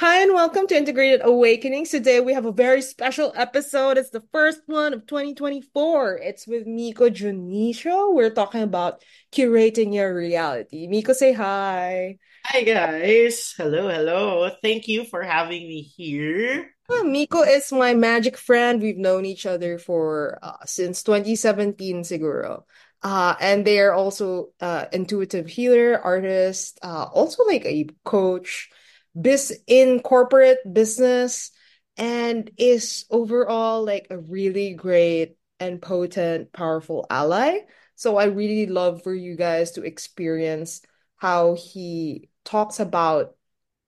[0.00, 1.90] Hi, and welcome to Integrated Awakenings.
[1.90, 3.98] Today we have a very special episode.
[3.98, 6.16] It's the first one of 2024.
[6.16, 8.14] It's with Miqo Dionisio.
[8.14, 10.88] We're talking about curating your reality.
[10.88, 12.16] Miqo, say hi.
[12.46, 13.52] Hi guys.
[13.58, 14.50] Hello, hello.
[14.62, 16.70] Thank you for having me here.
[16.88, 18.80] Well, Miqo is my magic friend.
[18.80, 22.62] We've known each other for uh, since 2017, siguro.
[23.02, 28.70] Uh, and they are also uh, intuitive healer, artist, uh, also like a coach
[29.18, 31.50] bis in corporate business
[31.96, 37.58] and is overall like a really great and potent, powerful ally.
[37.96, 40.80] So I really love for you guys to experience
[41.16, 43.36] how he talks about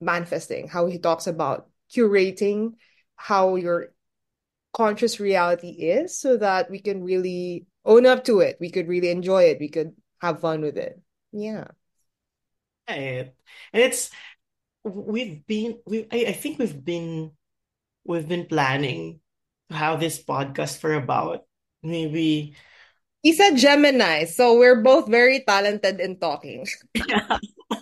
[0.01, 2.73] manifesting, how he talks about curating
[3.17, 3.95] how your
[4.73, 8.57] conscious reality is so that we can really own up to it.
[8.61, 9.61] We could really enjoy it.
[9.61, 11.01] We could have fun with it.
[11.33, 11.69] Yeah.
[12.87, 13.31] And
[13.73, 14.11] it's
[14.85, 17.33] we've been we I, I think we've been
[18.05, 19.21] we've been planning
[19.71, 21.47] to have this podcast for about
[21.83, 22.55] maybe
[23.23, 26.67] He's a Gemini, so we're both very talented in talking.
[27.07, 27.39] Yeah.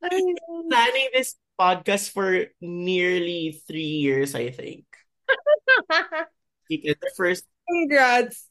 [0.00, 4.84] planning this podcast for nearly three years, I think.
[6.64, 8.48] Because the first Congrats.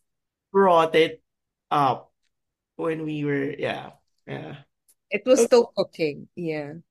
[0.53, 1.17] brought it
[1.71, 2.13] up
[2.77, 3.97] when we were yeah,
[4.29, 4.61] yeah.
[5.09, 6.29] It was still cooking.
[6.37, 6.85] Yeah.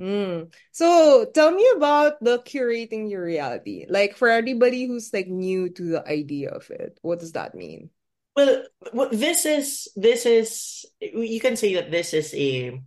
[0.00, 0.52] Mm.
[0.72, 3.86] So tell me about the curating your reality.
[3.88, 7.90] Like for everybody who's like new to the idea of it, what does that mean?
[8.34, 12.78] Well, well, this is this is you can say that this is a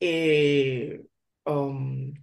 [0.00, 0.98] a
[1.46, 2.14] um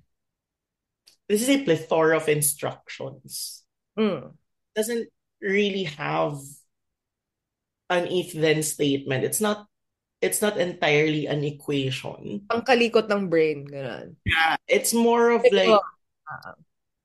[1.28, 3.64] this is a plethora of instructions.
[3.98, 4.34] Mm.
[4.76, 5.10] Doesn't
[5.42, 6.40] really have
[7.90, 9.24] an if then statement.
[9.24, 9.68] It's not
[10.22, 12.44] it's not entirely an equation.
[12.52, 14.16] Ang kalikot ng brain, ganun.
[14.26, 15.80] Yeah, it's more of like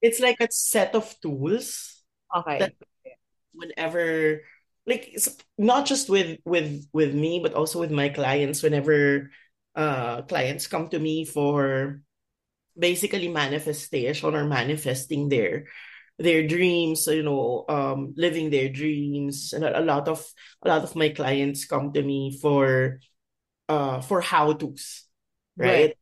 [0.02, 2.02] it's like a set of tools
[2.34, 2.74] Okay.
[3.54, 4.42] whenever
[4.86, 5.16] like
[5.56, 9.30] not just with with with me but also with my clients whenever
[9.76, 12.00] uh clients come to me for
[12.78, 15.66] basically manifestation or manifesting their
[16.18, 19.52] their dreams you know um living their dreams.
[19.52, 20.24] And a, a lot of
[20.62, 23.00] a lot of my clients come to me for
[23.68, 25.04] uh for how to's
[25.60, 25.88] Right.
[25.88, 25.94] right?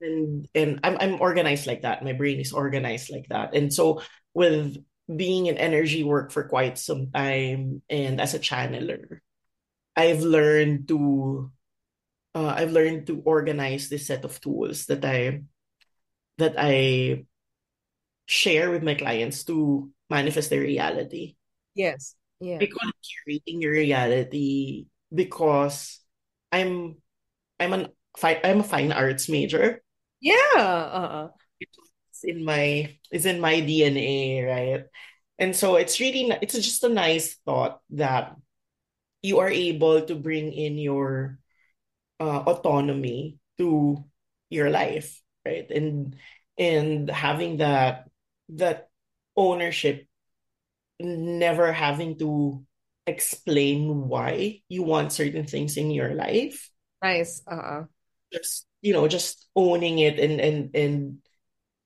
[0.00, 2.04] And and I'm I'm organized like that.
[2.04, 3.54] My brain is organized like that.
[3.54, 4.02] And so
[4.34, 4.76] with
[5.14, 9.20] being in energy work for quite some time and as a channeler
[9.96, 11.50] I've learned to
[12.34, 15.42] uh, I've learned to organize this set of tools that I
[16.38, 17.26] that I
[18.26, 21.36] share with my clients to manifest their reality.
[21.74, 22.14] Yes.
[22.40, 22.58] Yeah.
[22.58, 26.00] We call it curating your reality because
[26.52, 26.96] I'm
[27.58, 29.82] I'm an fi- I'm a fine arts major.
[30.20, 30.58] Yeah.
[30.58, 31.28] Uh-uh.
[31.60, 34.84] It's in my it's in my DNA, right?
[35.38, 38.36] And so it's really it's just a nice thought that
[39.22, 41.38] you are able to bring in your
[42.20, 44.04] uh, autonomy to
[44.50, 45.68] your life, right?
[45.70, 46.16] And
[46.58, 48.08] and having that
[48.50, 48.88] that
[49.36, 50.06] ownership,
[51.00, 52.64] never having to
[53.06, 56.70] explain why you want certain things in your life.
[57.02, 57.42] Nice.
[57.46, 57.84] Uh-uh.
[58.32, 61.18] Just you know, just owning it and and and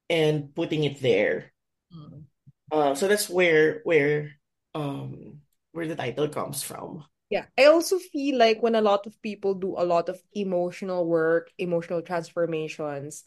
[0.08, 1.52] and putting it there.
[1.94, 2.24] Mm.
[2.72, 4.32] Uh, so that's where where
[4.74, 5.40] um
[5.72, 7.04] where the title comes from.
[7.30, 11.06] Yeah, I also feel like when a lot of people do a lot of emotional
[11.06, 13.22] work, emotional transformations,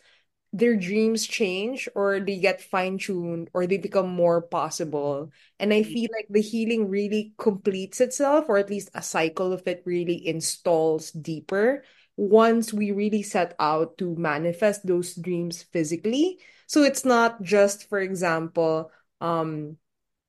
[0.53, 5.31] their dreams change or they get fine-tuned or they become more possible.
[5.59, 9.67] And I feel like the healing really completes itself, or at least a cycle of
[9.67, 11.83] it really installs deeper
[12.15, 16.37] once we really set out to manifest those dreams physically.
[16.67, 19.77] So it's not just, for example, um,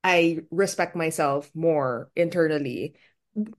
[0.02, 2.96] I respect myself more internally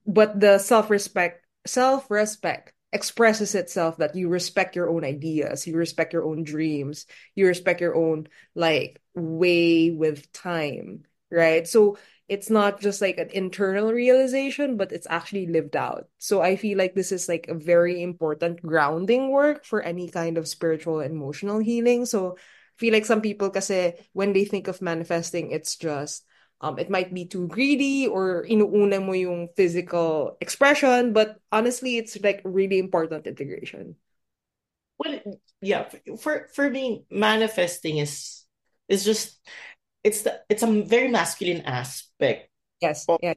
[0.06, 6.24] but the self-respect self-respect expresses itself that you respect your own ideas you respect your
[6.24, 7.04] own dreams
[7.36, 11.66] you respect your own like way with time right?
[11.66, 11.98] So
[12.28, 16.08] it's not just like an internal realization but it's actually lived out.
[16.18, 20.38] So i feel like this is like a very important grounding work for any kind
[20.38, 22.06] of spiritual emotional healing.
[22.06, 26.24] So I feel like some people kasi when they think of manifesting it's just
[26.60, 32.16] um, it might be too greedy or inuuna mo yung physical expression, but honestly, it's
[32.22, 33.96] like really important integration.
[34.98, 35.20] Well,
[35.60, 35.88] yeah,
[36.18, 38.44] for for me, manifesting is
[38.88, 39.36] is just
[40.04, 42.48] it's the it's a very masculine aspect
[42.80, 43.34] Yes, of, yeah.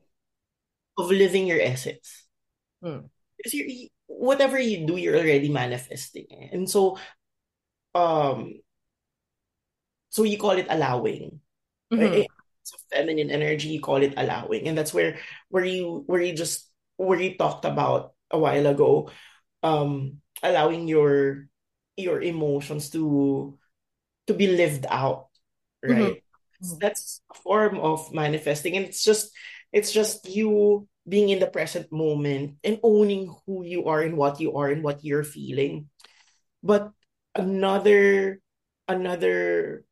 [0.98, 2.28] of living your essence.
[2.82, 3.12] Hmm.
[3.36, 6.28] Because you whatever you do, you're already manifesting.
[6.52, 6.96] And so
[7.96, 8.64] um
[10.10, 11.42] so you call it allowing
[11.92, 12.22] Mm-hmm.
[12.22, 12.28] Eh,
[12.74, 14.68] a feminine energy you call it allowing.
[14.68, 15.20] And that's where
[15.50, 19.10] where you where you just where you talked about a while ago
[19.64, 21.48] um allowing your
[21.98, 23.58] your emotions to
[24.28, 25.28] to be lived out
[25.88, 26.12] Mm-hmm.
[26.12, 26.24] right?
[26.80, 28.76] That's a form of manifesting.
[28.76, 29.32] And it's just
[29.72, 34.40] it's just you being in the present moment and owning who you are and what
[34.40, 35.90] you are and what you're feeling.
[36.64, 36.92] But
[37.36, 38.42] another
[38.88, 39.86] another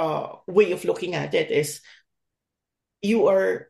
[0.00, 1.84] uh way of looking at it is
[3.04, 3.68] you are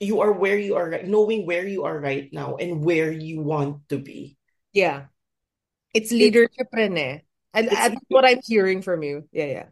[0.00, 3.44] you are where you are right knowing where you are right now and where you
[3.44, 4.36] want to be
[4.72, 5.06] Yeah.
[5.94, 7.18] It's it, leadership rin eh.
[7.52, 9.28] And, that's what I'm hearing from you.
[9.30, 9.68] Yeah, yeah.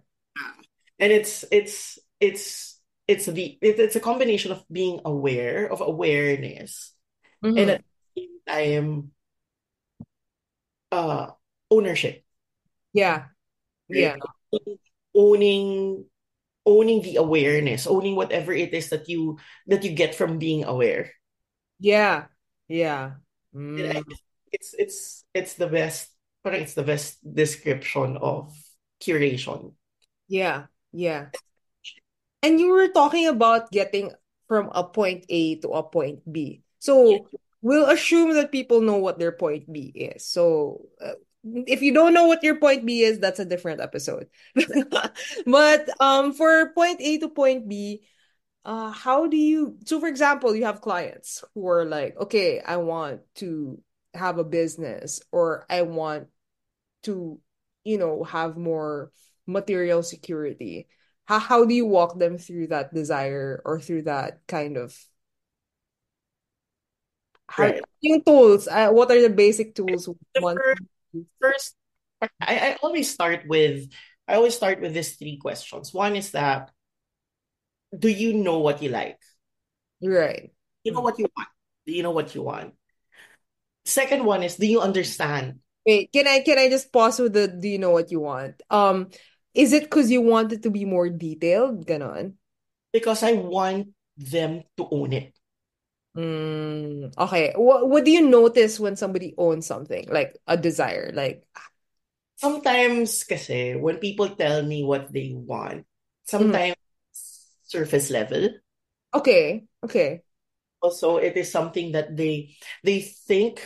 [0.99, 2.79] and it's it's it's
[3.09, 6.93] it's the it, it's a combination of being aware of awareness
[7.43, 7.71] and Mm-hmm.
[7.71, 7.85] at
[8.15, 9.13] the same time
[10.93, 11.31] uh
[11.71, 12.25] ownership
[12.93, 13.27] Yeah.
[13.89, 14.17] Yeah.
[15.21, 16.05] Owning
[16.65, 19.37] owning the awareness owning whatever it is that you
[19.67, 21.13] that you get from being aware
[21.81, 22.29] Yeah.
[22.69, 23.21] Yeah.
[23.55, 24.05] Mm.
[24.53, 26.09] it's it's it's the best
[26.45, 28.53] parang it's the best description of
[29.01, 29.75] curation
[30.29, 30.69] Yeah.
[30.93, 31.31] Yeah.
[32.43, 34.13] And you were talking about getting
[34.49, 36.63] from a point A to a point B.
[37.05, 37.19] Yeah.
[37.19, 37.27] So
[37.63, 40.25] we'll assume that people know what their point B is.
[40.25, 44.29] So uh, if you don't know what your point B is, that's a different episode.
[45.47, 48.03] But um, for point A to point B,
[48.65, 49.79] uh, how do you?
[49.87, 53.81] So for example, you have clients who are like, okay, I want to
[54.15, 56.29] have a business, or I want
[57.05, 57.41] to,
[57.85, 59.13] you know, have more
[59.47, 60.89] material security.
[61.25, 64.95] How how do you walk them through that desire or through that kind of
[67.57, 68.69] right yung tools?
[68.69, 70.09] Uh, what are the basic tools
[70.39, 70.57] one?
[71.41, 71.75] First
[72.23, 73.89] I, I always start with
[74.29, 76.71] I always start with these three questions one is that
[77.97, 79.19] do you know what you like
[80.03, 80.51] Right.
[80.85, 81.49] you know what you want
[81.87, 82.75] do you know what you want
[83.85, 87.49] second one is do you understand Wait, can I can I just pause with the
[87.49, 88.61] do you know what you want?
[88.69, 89.09] Um,
[89.55, 91.87] is it because you want it to be more detailed?
[91.87, 92.35] Ganon.
[92.93, 95.33] because I want them to own it
[96.17, 97.53] Mm, okay.
[97.57, 101.13] What what do you notice when somebody owns something like a desire?
[101.15, 101.47] Like,
[102.37, 105.87] sometimes kasi when people tell me what they want
[106.39, 106.61] mhm.
[106.61, 106.77] sometimes
[107.65, 108.49] surface level
[109.15, 110.23] okay, okay.
[110.83, 113.61] also it is something that they they think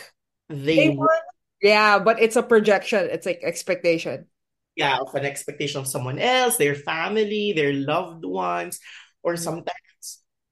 [0.49, 1.23] they They want
[1.61, 3.09] yeah, but it's a projection.
[3.11, 4.27] It's like expectation.
[4.75, 8.79] yeah of an expectation of someone else their family their loved ones
[9.23, 9.35] or Mhm.
[9.37, 9.84] sometimes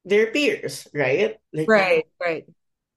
[0.05, 1.37] their peers right?
[1.53, 2.45] Like Right, right.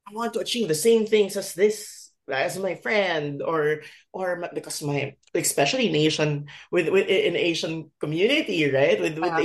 [0.08, 3.82] i want to achieve the same things as this as my friend or
[4.12, 9.00] or ma- because my especially in asian with, with in asian community right?
[9.00, 9.38] With with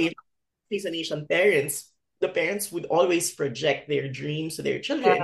[0.72, 5.18] asian asian parents the parents would always project their dreams to their children.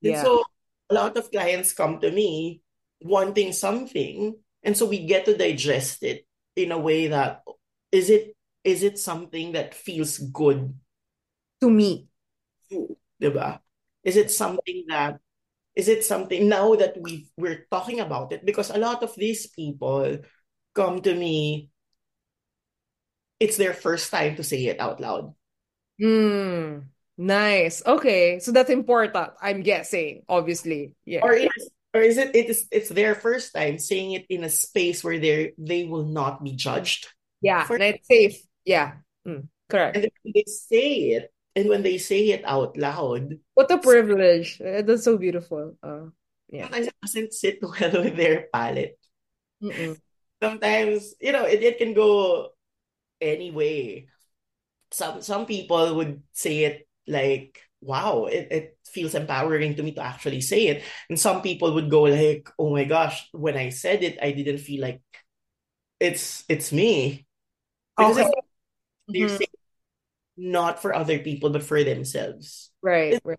[0.00, 0.22] Yeah.
[0.22, 0.42] so
[0.90, 2.60] a lot of clients come to me
[3.02, 6.26] wanting something, and so we get to digest it
[6.56, 7.42] in a way that
[7.92, 8.34] is it
[8.64, 10.74] is it something that feels good
[11.62, 12.08] To me.
[13.20, 13.60] diba?
[14.04, 15.20] Is it something that
[15.76, 19.46] is it something now that we we're talking about it because a lot of these
[19.48, 20.18] people
[20.74, 21.70] come to me
[23.40, 25.34] it's their first time to say it out loud
[26.00, 26.84] Mm,
[27.18, 27.82] nice.
[27.86, 29.30] Okay, so that's important.
[29.40, 30.94] I'm guessing, obviously.
[31.04, 34.44] yeah or is or is it it is it's their first time saying it in
[34.44, 37.08] a space where they they will not be judged
[37.40, 38.40] Yeah, for and it's safe.
[38.64, 38.94] Yeah.
[39.26, 39.94] Mm, And correct.
[40.02, 40.88] then when they say
[41.20, 44.60] it, and when they say it out loud, What a privilege.
[44.60, 45.76] Uh, That's so beautiful.
[45.82, 46.10] Uh,
[46.48, 46.64] yeah.
[46.64, 48.98] sometimes it doesn't sit well with their palate.
[49.62, 50.00] Mm-mm.
[50.42, 52.50] Sometimes, you know, it, it can go
[53.20, 54.08] any way.
[54.90, 60.02] Some some people would say it like, wow, it, it feels empowering to me to
[60.02, 60.82] actually say it.
[61.08, 64.58] And some people would go like, oh my gosh, when I said it, I didn't
[64.58, 65.02] feel like
[66.00, 67.26] it's it's me.
[67.96, 68.30] Because Okay.
[69.10, 69.28] Mhm.
[69.28, 69.51] saying
[70.42, 72.70] not for other people, but for themselves.
[72.82, 73.38] Right, It's right.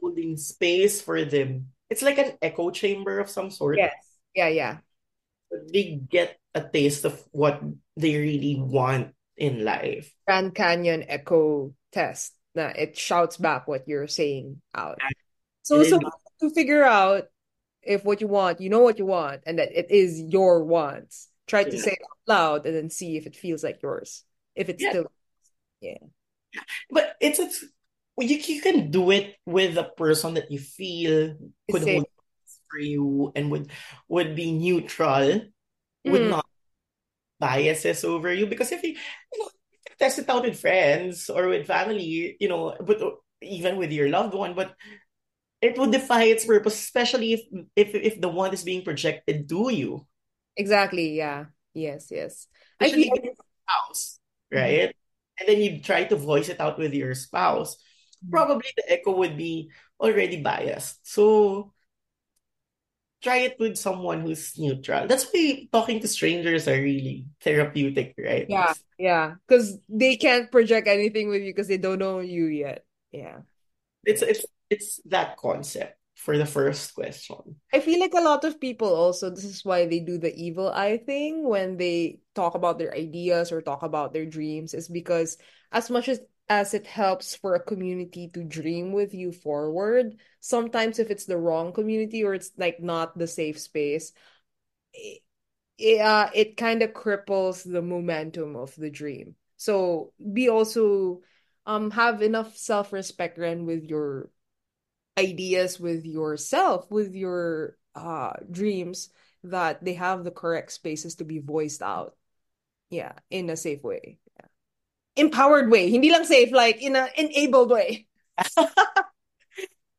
[0.00, 1.72] holding space for them.
[1.88, 3.78] It's like an echo chamber of some sort.
[3.78, 3.96] Yes.
[4.34, 4.76] Yeah, yeah.
[5.72, 7.62] They get a taste of what
[7.96, 10.12] they really want in life.
[10.26, 12.34] Grand Canyon echo test.
[12.54, 14.98] Na it shouts back what you're saying out.
[15.62, 16.00] So, And so
[16.40, 17.28] to figure out
[17.82, 21.28] if what you want, you know what you want, and that it is your wants,
[21.46, 24.24] try to yeah, say it out loud and then see if it feels like yours.
[24.54, 24.90] If it's yeah.
[24.90, 25.06] still,
[25.80, 25.98] yeah.
[26.90, 27.64] But it's it's
[28.18, 31.36] you you can do it with a person that you feel
[31.70, 32.06] could hold
[32.70, 33.70] for you and would
[34.08, 35.42] would be neutral.
[36.06, 36.30] would Mhm.
[36.30, 36.46] not
[37.40, 39.50] biases over you because if you you know
[39.98, 43.00] test it out with friends or with family, you know, but
[43.42, 44.74] even with your loved one, but
[45.62, 47.42] it would defy its purpose, especially if
[47.76, 50.06] if if the one is being projected to you,
[50.56, 51.16] Exactly.
[51.16, 51.46] Yeah.
[51.74, 52.48] Yes, yes.
[52.80, 53.34] I feel especially with your
[53.68, 54.20] spouse,
[54.52, 54.80] Mhm.
[54.80, 54.94] right?
[55.38, 57.76] And then you try to voice it out with your spouse.
[57.76, 58.30] Mm-hmm.
[58.30, 61.06] Probably the echo would be already biased.
[61.06, 61.72] So
[63.22, 65.06] try it with someone who's neutral.
[65.06, 68.46] That's why talking to strangers are really therapeutic, right?
[68.48, 69.34] Yeah, yeah.
[69.46, 72.84] Because they can't project anything with you because they don't know you yet.
[73.12, 73.40] Yeah.
[74.04, 77.60] It's it's it's that concept for the first question.
[77.72, 80.72] I feel like a lot of people also, this is why they do the evil
[80.72, 85.36] eye thing when they talk about their ideas or talk about their dreams, is because
[85.70, 86.18] as much as
[86.48, 91.36] as it helps for a community to dream with you forward, sometimes if it's the
[91.36, 94.12] wrong community or it's like not the safe space,
[95.76, 99.34] it, uh, it kind of cripples the momentum of the dream.
[99.56, 101.20] So be also
[101.66, 104.30] um have enough self-respect and with your
[105.18, 109.08] ideas with yourself, with your uh dreams
[109.44, 112.16] that they have the correct spaces to be voiced out.
[112.90, 114.18] Yeah, in a safe way.
[114.38, 114.46] Yeah.
[115.16, 115.90] Empowered way.
[115.90, 118.06] Hindi lang safe, like in a enabled way.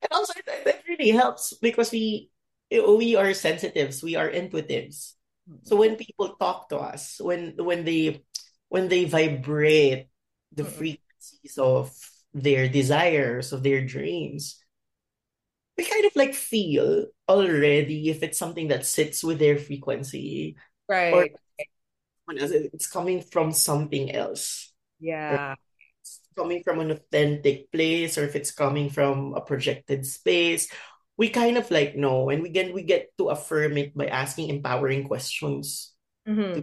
[0.01, 2.29] And also that, that really helps because we
[2.69, 5.13] we are sensitives, we are intuitives.
[5.63, 8.23] So when people talk to us, when when they
[8.69, 10.07] when they vibrate
[10.53, 11.91] the frequencies of
[12.33, 14.61] their desires, of their dreams,
[15.77, 20.57] we kind of like feel already if it's something that sits with their frequency
[21.11, 21.31] or Right.
[22.25, 24.73] when it's coming from something else.
[25.29, 25.55] Or Yeah.
[26.01, 30.69] it's coming from an authentic place or if it's coming from a projected space.
[31.17, 34.49] We kind of like know and we get we get to affirm it by asking
[34.49, 35.93] empowering questions.
[36.27, 36.61] Mm-hmm.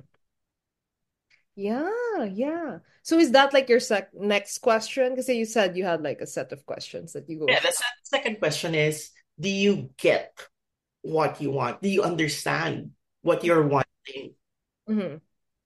[1.56, 2.78] Yeah, yeah.
[3.02, 5.10] So is that like your sec next question?
[5.10, 7.70] Because you said you had like a set of questions that you go Yeah, the
[7.70, 10.34] se- second question is, do you get
[11.02, 11.82] what you want?
[11.82, 12.90] Do you understand
[13.22, 14.34] what you're wanting?
[14.88, 15.16] Mm-hmm.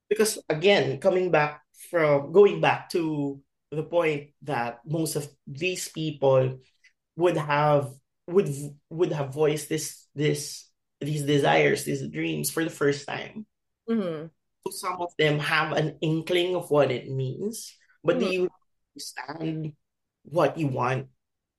[0.09, 3.41] Because again, coming back from going back to
[3.71, 6.59] the point that most of these people
[7.17, 7.91] would have
[8.27, 8.49] would
[8.91, 10.69] would have voiced this this
[11.01, 13.47] these desires, these dreams for the first time.
[13.89, 14.27] Mm-hmm.
[14.67, 17.75] So some of them have an inkling of what it means,
[18.05, 18.31] but do Mm-hmm.
[18.31, 18.49] you
[18.95, 19.75] understand
[20.25, 21.09] what you want?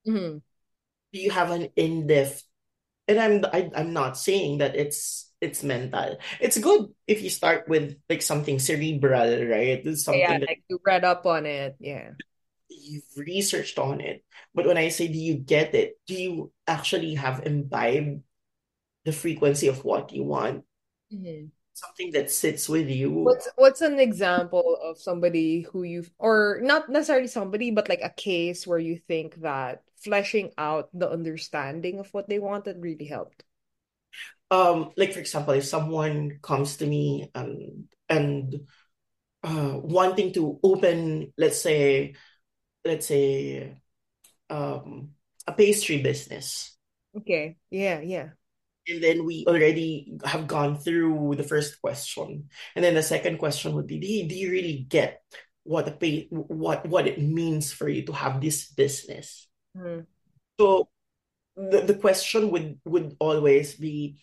[0.08, 0.38] Mm-hmm.
[1.13, 2.44] Do you have an in-depth
[3.08, 6.18] and I'm I, I'm not saying that it's it's mental.
[6.41, 9.86] It's good if you start with like something cerebral, right?
[9.86, 11.75] It's Yeah, something that like you read up on it.
[11.79, 12.12] Yeah.
[12.70, 14.24] you've researched on it.
[14.53, 18.22] But when I say do you get it, do you actually have imbibed
[19.06, 20.65] the frequency of what you want?
[21.13, 21.48] Mm-hmm.
[21.79, 23.09] Something that sits with you.
[23.24, 28.09] What's what's an example of somebody who you've or not necessarily somebody, but like a
[28.09, 33.43] case where you think that fleshing out the understanding of what they wanted really helped?
[34.51, 38.67] Um, like for example, if someone comes to me and and
[39.43, 42.15] uh wanting to open, let's say,
[42.86, 43.77] let's say
[44.50, 45.12] um
[45.48, 46.77] a pastry business
[47.15, 47.57] Okay.
[47.69, 48.29] Yeah, yeah.
[48.89, 52.50] And then we already have gone through the first question.
[52.75, 55.22] And then the second question would be, do you, do you really get
[55.63, 59.48] what a pay, what what it means for you to have this business?
[59.77, 60.10] Mm-hmm.
[60.60, 60.89] So
[61.55, 64.17] the, the question would would always be,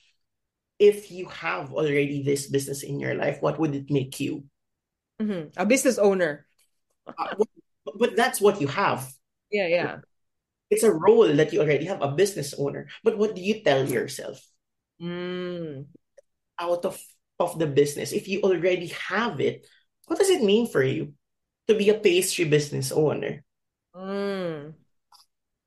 [0.79, 4.45] if you have already this business in your life, what would it make you?
[5.23, 5.55] Mm-hmm.
[5.57, 6.47] A business owner.
[7.07, 7.39] Uh,
[7.95, 9.07] but that's what you have.
[9.51, 9.97] Yeah, yeah.
[10.69, 12.89] It's a role that you already have, a business owner.
[13.05, 14.43] But what do you tell yourself?
[15.01, 15.87] Mm.
[16.59, 16.97] out of
[17.39, 19.67] of the business if you already have it
[20.07, 21.13] what does it mean for you
[21.69, 23.45] to be a pastry business owner
[23.95, 24.75] Mm.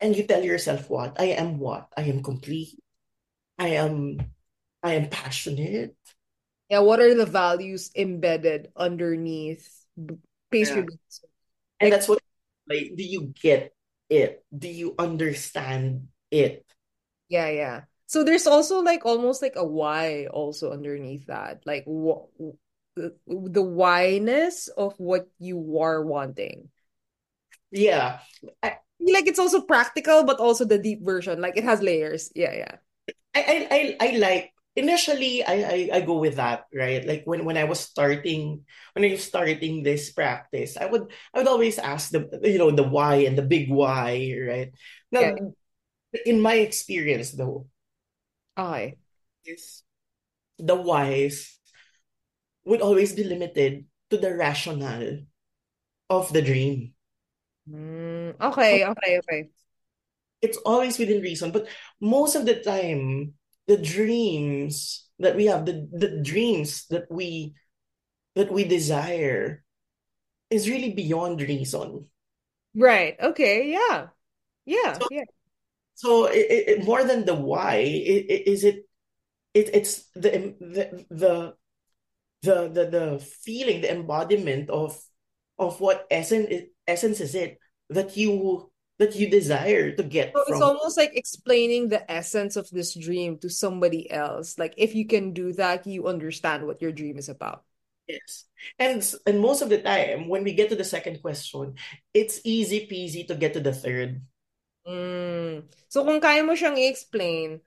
[0.02, 2.74] and you tell yourself what i am what i am complete
[3.60, 4.18] i am
[4.84, 5.96] i am passionate
[6.70, 9.86] Yeah, what are the values embedded underneath
[10.52, 10.86] pastry Yeah.
[10.86, 11.16] business?
[11.80, 12.20] and Like, that's what
[12.70, 13.74] like do you get
[14.10, 16.66] it do you understand it
[17.30, 17.82] yeah, yeah.
[18.10, 21.62] So there's also like almost like a why also underneath that.
[21.66, 22.26] Like what
[22.96, 26.70] the, the whyness of what you are wanting.
[27.72, 28.20] yeah
[28.64, 31.40] i like it's also practical, but also the deep version.
[31.40, 32.32] Like it has layers.
[32.36, 32.76] Yeah, yeah.
[33.36, 37.44] i i, I, I like initially I, I i go with that right like when
[37.44, 38.64] when i was starting
[38.94, 42.72] when i was starting this practice i would i would always ask the you know
[42.72, 44.72] the why and the big why right
[45.12, 45.36] Yeah.
[45.36, 45.54] now
[46.26, 47.68] in my experience though
[48.60, 48.98] Okay.
[49.46, 49.84] is
[50.60, 51.60] the wise
[52.66, 55.20] would always be limited to the rationale
[56.10, 56.94] of the dream.
[57.70, 59.50] Mm, okay, okay, okay.
[60.42, 61.68] It's always within reason, but
[62.00, 63.34] most of the time,
[63.68, 67.54] the dreams that we have, the, the dreams that we
[68.36, 69.64] that we desire
[70.50, 72.08] is really beyond reason.
[72.76, 73.18] Right.
[73.20, 73.72] Okay.
[73.72, 74.08] Yeah.
[74.66, 75.02] Yeah.
[75.02, 75.24] So, Yeah.
[76.00, 76.48] So it,
[76.80, 78.88] it, more than the why, it, is it,
[79.54, 81.54] it it's the the the
[82.40, 84.96] the the, the feeling, the embodiment of
[85.60, 90.54] of what essence essence is it that you that you desire to get so from
[90.56, 94.58] it's almost like explaining the essence of this dream to somebody else.
[94.58, 97.66] Like if you can do that you understand what your dream is about.
[98.08, 98.48] Yes.
[98.80, 101.76] And and most of the time when we get to the second question
[102.14, 104.24] it's easy peasy to get to the third
[104.90, 105.64] mm.
[105.86, 107.62] so kung kaya mo siyang i-explain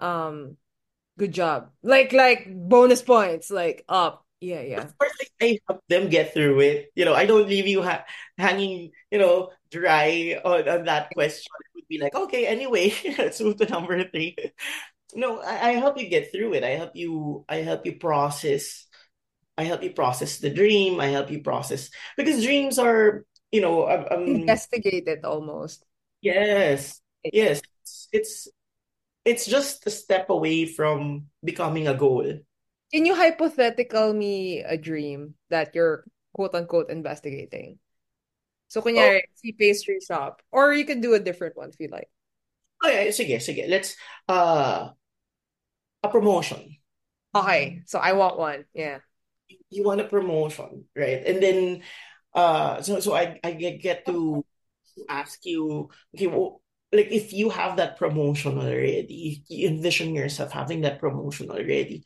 [0.00, 0.56] um
[1.18, 1.70] good job.
[1.82, 4.24] Like like bonus points like up.
[4.40, 4.82] Yeah yeah.
[4.82, 6.90] Of course I help them get through it.
[6.94, 8.04] You know I don't leave you ha-
[8.38, 11.52] hanging you know dry on, on that question.
[11.60, 14.36] It would be like okay anyway let's move to number three.
[15.14, 16.64] No I, I help you get through it.
[16.64, 18.86] I help you I help you process
[19.56, 20.98] I help you process the dream.
[20.98, 25.84] I help you process because dreams are you know um, um investigated almost
[26.22, 27.60] yes yes.
[27.60, 28.48] It's, it's
[29.24, 32.26] it's just a step away from becoming a goal.
[32.92, 37.78] Can you hypothetical me a dream that you're quote unquote investigating?
[38.68, 39.32] So kunyari oh.
[39.36, 42.08] si pastry shop or you can do a different one if you like.
[42.82, 43.68] Oh yeah, okay sige sige.
[43.68, 43.94] Let's
[44.28, 44.90] uh
[46.02, 46.76] a promotion.
[47.34, 48.98] Okay so I want one yeah.
[49.70, 51.22] You want a promotion right?
[51.24, 51.58] And then
[52.34, 54.44] uh so so I I get to
[55.08, 56.60] ask you okay well
[56.92, 62.04] like if you have that promotion already you envision yourself having that promotion already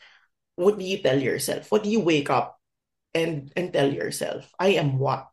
[0.56, 1.70] what do you tell yourself?
[1.70, 2.58] What do you wake up
[3.14, 4.50] and and tell yourself?
[4.58, 5.28] I am what?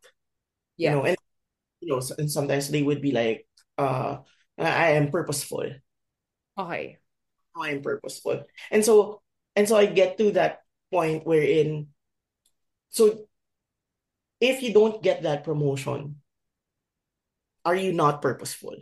[0.76, 0.90] Yeah.
[0.90, 1.16] you know and
[1.80, 4.18] you know and sometimes they would be like uh
[4.58, 5.66] i am purposeful.
[6.56, 6.98] Okay.
[7.56, 8.44] I am purposeful.
[8.70, 9.22] And so
[9.56, 10.62] and so i get to that
[10.92, 11.88] point wherein
[12.90, 13.26] so
[14.40, 16.20] if you don't get that promotion
[17.64, 18.76] are you not purposeful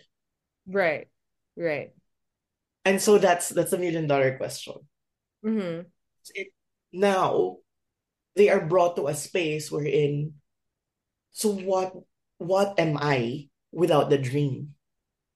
[0.67, 1.09] Right.
[1.57, 1.93] Right.
[2.85, 4.75] And so that's that's a million dollar question.
[5.45, 5.89] Mm-hmm.
[6.35, 6.49] It,
[6.93, 7.59] now
[8.37, 10.35] they are brought to a space wherein
[11.33, 11.95] so what
[12.39, 14.75] what am I without the dream?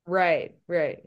[0.06, 0.98] Right, right.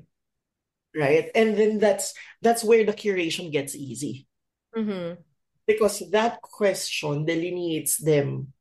[0.96, 1.30] Right.
[1.36, 4.28] And then that's that's where the curation gets easy.
[4.76, 5.22] Mm-hmm.
[5.68, 8.54] Because that question delineates them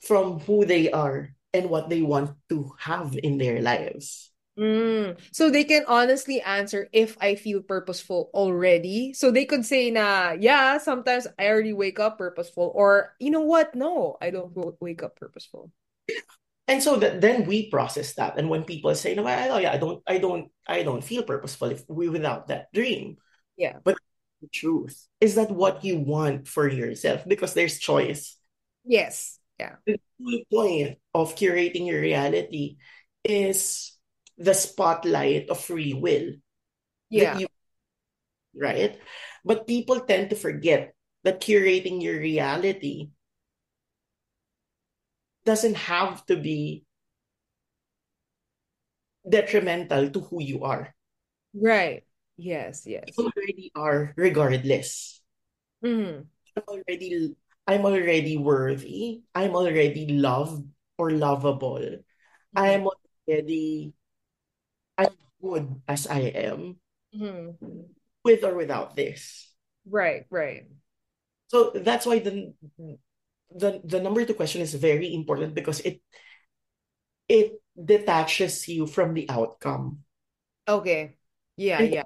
[0.00, 4.30] from who they are and what they want to have in their lives.
[4.58, 5.18] Mm.
[5.32, 9.12] So they can honestly answer if I feel purposeful already.
[9.12, 13.42] So they could say na, yeah, sometimes I already wake up purposeful or you know
[13.42, 13.74] what?
[13.74, 15.70] No, I don't wake up purposeful.
[16.68, 18.38] And so that then we process that.
[18.38, 21.22] And when people say, no, I, oh, yeah, I don't, I don't, I don't feel
[21.22, 23.18] purposeful if we without that dream.
[23.56, 23.78] Yeah.
[23.84, 23.96] But
[24.40, 28.36] the truth is that what you want for yourself because there's choice.
[28.84, 29.38] Yes.
[29.58, 29.76] Yeah.
[29.86, 32.76] The whole point of curating your reality
[33.24, 33.96] is
[34.36, 36.34] the spotlight of free will.
[37.08, 37.38] Yeah.
[37.38, 37.48] You,
[38.54, 38.98] right?
[39.44, 43.10] But people tend to forget that curating your reality
[45.44, 46.84] doesn't have to be
[49.28, 50.94] detrimental to who you are.
[51.54, 52.04] Right.
[52.36, 53.04] Yes, yes.
[53.16, 55.22] You already are regardless.
[55.82, 56.28] Mm-hmm.
[56.56, 57.36] I'm already
[57.66, 59.22] I'm already worthy.
[59.34, 60.64] I'm already loved
[60.98, 61.82] or lovable.
[61.82, 62.58] Mm-hmm.
[62.58, 63.92] I am already
[64.96, 66.76] I'm good as I am
[67.14, 67.90] mm-hmm.
[68.24, 69.52] with or without this.
[69.84, 70.66] Right, right.
[71.48, 72.54] So that's why the
[73.54, 76.02] the the number two question is very important because it
[77.28, 80.02] it detaches you from the outcome.
[80.66, 81.16] Okay.
[81.56, 82.02] Yeah, and yeah.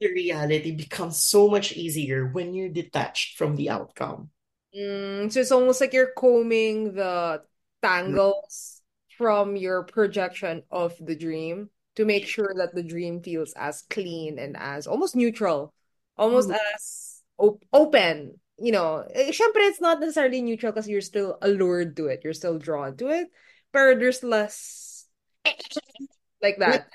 [0.00, 4.30] The reality becomes so much easier when you're detached from the outcome.
[4.76, 7.42] Mm, so it's almost like you're combing the
[7.82, 8.82] tangles
[9.18, 14.38] from your projection of the dream to make sure that the dream feels as clean
[14.38, 15.74] and as almost neutral,
[16.16, 16.58] almost mm.
[16.74, 18.38] as op- open.
[18.58, 22.34] You know, eh, syempre it's not necessarily neutral because you're still allured to it, you're
[22.34, 23.28] still drawn to it,
[23.72, 25.06] but there's less
[26.42, 26.86] like that.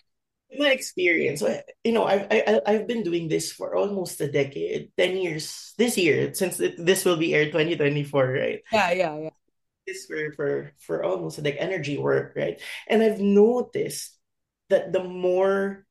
[0.58, 1.44] My experience,
[1.84, 5.98] you know, I've I, I've been doing this for almost a decade, ten years this
[5.98, 8.62] year since it, this will be aired twenty twenty four, right?
[8.72, 9.36] Yeah, yeah, yeah.
[9.88, 12.60] This for for for almost like energy work, right?
[12.88, 14.18] And I've noticed
[14.70, 15.86] that the more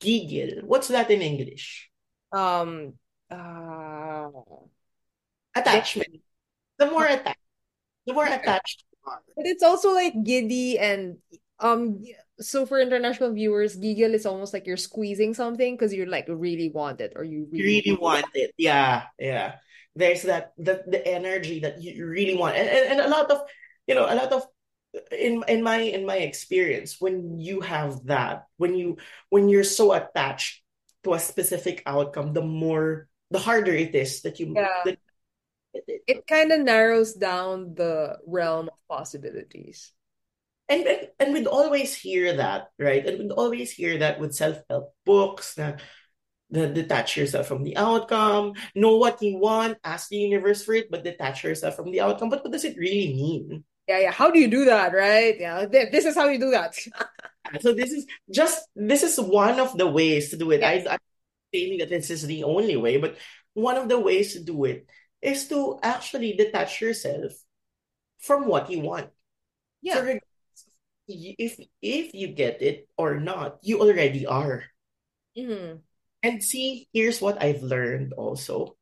[0.00, 1.90] gigil, what's that in English?
[2.32, 2.94] Um,
[3.30, 4.28] uh,
[5.54, 6.22] attachment.
[6.78, 7.40] The more attached,
[8.06, 8.84] the more attached.
[9.04, 11.18] But it's also like giddy and
[11.58, 12.02] um
[12.40, 16.70] so for international viewers, gigil is almost like you're squeezing something because you're like really
[16.70, 18.52] want it or you really really want it.
[18.56, 19.56] Yeah, yeah.
[19.94, 22.56] There's that the the energy that you really want.
[22.56, 23.40] And, and and a lot of,
[23.86, 24.46] you know, a lot of
[25.12, 28.96] in in my in my experience, when you have that, when you
[29.30, 30.62] when you're so attached
[31.04, 34.82] to a specific outcome, the more the harder it is that you yeah.
[34.84, 34.98] that
[36.06, 39.92] It kind of narrows down the realm of possibilities.
[40.68, 43.04] And, and and we'd always hear that, right?
[43.06, 45.80] And we'd always hear that with self-help books that
[46.50, 51.04] detach yourself from the outcome, know what you want, ask the universe for it, but
[51.04, 52.30] detach yourself from the outcome.
[52.30, 53.64] But what does it really mean?
[53.88, 54.10] Yeah, yeah.
[54.12, 55.34] How do you do that, right?
[55.38, 56.76] Yeah, th- this is how you do that.
[57.60, 60.64] So this is just this is one of the ways to do it.
[60.64, 60.86] I, Yes.
[60.90, 60.98] I'm
[61.54, 63.16] saying that this is the only way, but
[63.54, 64.86] one of the ways to do it
[65.22, 67.30] is to actually detach yourself
[68.18, 69.10] from what you want.
[69.80, 70.02] Yeah.
[70.02, 70.20] y-
[71.08, 74.64] if if you get it or not, you already are.
[75.36, 75.82] hmm
[76.22, 78.76] And see, here's what I've learned also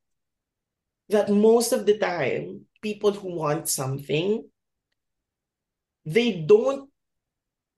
[1.08, 4.44] that most of the time, people who want something,
[6.04, 6.90] they don't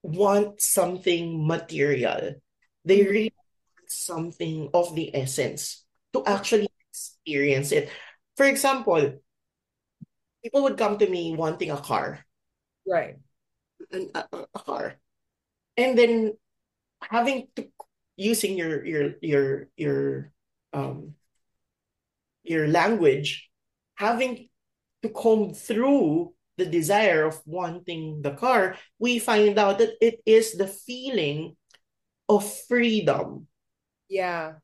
[0.02, 2.34] want something material.
[2.84, 3.32] They hmm really
[3.78, 7.90] want something of the essence to actually experience it.
[8.36, 9.20] For example,
[10.42, 12.24] people would come to me wanting a car,
[12.86, 13.16] Right.
[13.92, 14.96] A, car,
[15.76, 16.34] and then
[17.02, 17.68] having to
[18.16, 20.32] using your your your your
[20.72, 21.14] um
[22.44, 23.50] your language,
[23.96, 24.48] having
[25.02, 30.56] to comb through the desire of wanting the car, we find out that it is
[30.56, 31.56] the feeling
[32.28, 33.46] of freedom,
[34.08, 34.56] Yeah.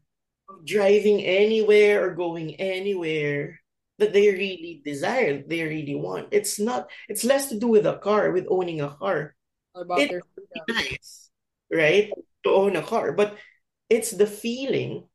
[0.49, 3.62] of driving anywhere or going anywhere
[4.03, 6.29] that they really desire, they really want.
[6.35, 9.35] It's not, it's less to do with a car, with owning a car.
[9.75, 10.23] About It's their
[10.69, 11.31] nice,
[11.71, 12.11] right?
[12.45, 13.39] To own a car, but
[13.89, 15.07] it's the feeling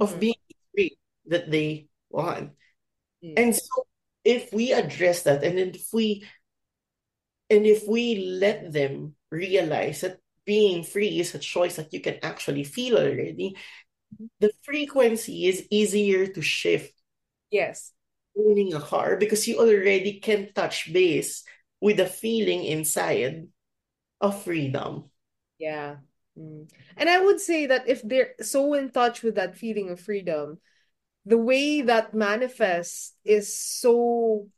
[0.00, 0.20] of Mhm.
[0.20, 0.96] being free
[1.28, 2.56] that they want.
[3.22, 3.34] Mm.
[3.36, 3.86] And so
[4.24, 6.24] if we address that and if we
[7.50, 12.18] and if we let them realize that being free is a choice that you can
[12.22, 13.56] actually feel already,
[14.40, 16.94] the frequency is easier to shift
[17.50, 17.92] Yes.
[18.36, 21.44] Owning a car because you already can touch base
[21.80, 23.48] with the feeling inside
[24.20, 25.10] of freedom.
[25.58, 25.96] Yeah.
[26.38, 26.70] Mm.
[26.96, 30.58] And I would say that if they're so in touch with that feeling of freedom,
[31.26, 34.48] the way that manifests is so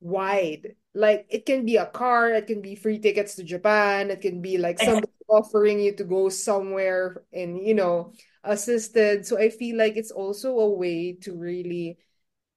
[0.00, 0.74] wide.
[0.94, 4.40] Like it can be a car, it can be free tickets to Japan, it can
[4.40, 9.26] be like somebody offering you to go somewhere and, you know, assisted.
[9.26, 11.98] So I feel like it's also a way to really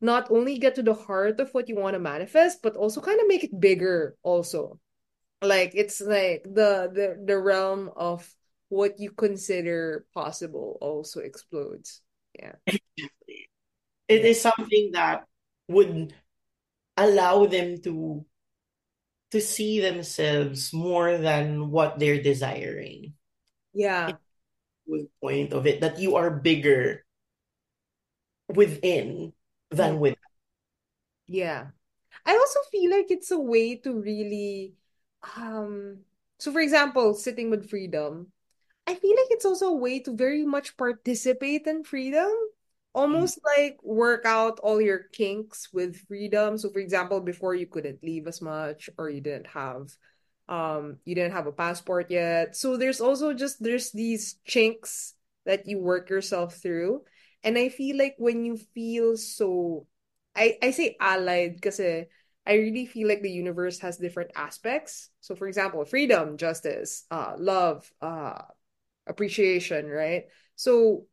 [0.02, 3.20] not only get to the heart of what you want to manifest, but also kind
[3.22, 4.80] of make it bigger also.
[5.42, 8.30] Like it's like the the the realm of
[8.70, 12.02] what you consider possible also explodes.
[12.38, 12.56] Yeah.
[14.08, 14.34] It Yeah.
[14.42, 15.28] something that
[15.68, 16.14] would
[16.98, 18.26] allow them to
[19.32, 23.14] to see themselves more than what they're desiring.
[23.74, 24.18] Yeah.
[24.88, 27.04] Whole point of it that you are bigger
[28.54, 29.34] within
[29.72, 30.18] Than with
[31.28, 31.68] Yeah.
[32.26, 34.76] I also feel like it's a way to really
[35.38, 36.00] um
[36.40, 38.32] so for example, sitting with freedom,
[38.88, 42.32] I feel like it's also a way to very much participate in freedom.
[42.94, 46.58] Almost like work out all your kinks with freedom.
[46.58, 49.92] So for example, before you couldn't leave as much or you didn't have
[50.50, 52.56] um you didn't have a passport yet.
[52.56, 57.04] So there's also just there's these chinks that you work yourself through.
[57.43, 59.88] And I feel like when you feel so
[60.36, 65.10] I I say allied because I really feel like the universe has different aspects.
[65.21, 68.41] So for example, freedom, justice, uh love, uh
[69.08, 70.25] appreciation, right?
[70.56, 71.06] So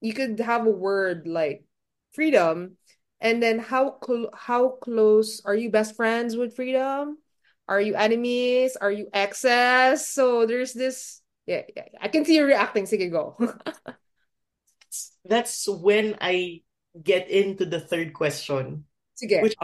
[0.00, 1.64] you could have a word like
[2.12, 2.76] freedom,
[3.20, 7.18] and then how cl how close are you best friends with freedom?
[7.68, 8.76] Are you enemies?
[8.80, 10.06] Are you exes?
[10.08, 11.20] So there's this.
[11.46, 12.84] Yeah, yeah, I can see you reacting.
[12.84, 13.36] Sige, go.
[15.28, 16.62] that's when I
[16.96, 19.42] get into the third question, Sige.
[19.42, 19.54] which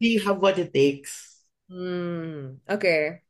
[0.00, 1.40] do you have what it takes?
[1.70, 2.60] Hmm.
[2.68, 3.22] Okay.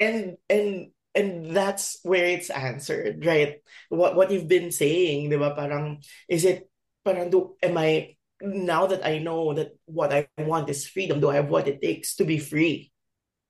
[0.00, 3.62] And and and that's where it's answered, right?
[3.88, 5.54] What what you've been saying, di ba?
[5.54, 6.66] Parang is it
[7.04, 11.30] parang do am I now that I know that what I want is freedom, do
[11.30, 12.90] I have what it takes to be free?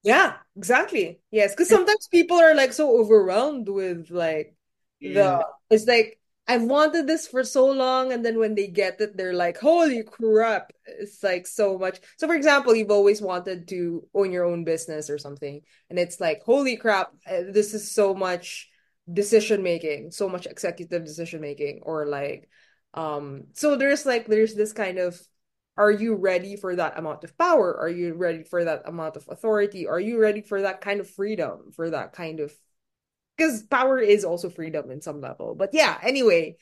[0.03, 1.23] Yeah, exactly.
[1.31, 4.55] Yes, because sometimes people are like so overwhelmed with like
[5.01, 9.01] the yeah, it's like I've wanted this for so long, and then when they get
[9.01, 12.01] it, they're like, "Holy crap!" It's like so much.
[12.19, 16.21] So, for example, you've always wanted to own your own business or something, and it's
[16.21, 17.13] like, "Holy crap!
[17.27, 18.69] uh, This is so much
[19.13, 22.49] decision making, so much executive decision making," or like,
[22.95, 25.21] um, so there's like there's this kind of,
[25.77, 27.75] are you ready for that amount of power?
[27.79, 29.87] Are you ready for that amount of authority?
[29.87, 31.71] Are you ready for that kind of freedom?
[31.73, 32.53] For that kind of
[33.37, 35.55] because power is also freedom in some level.
[35.55, 36.57] But yeah, anyway,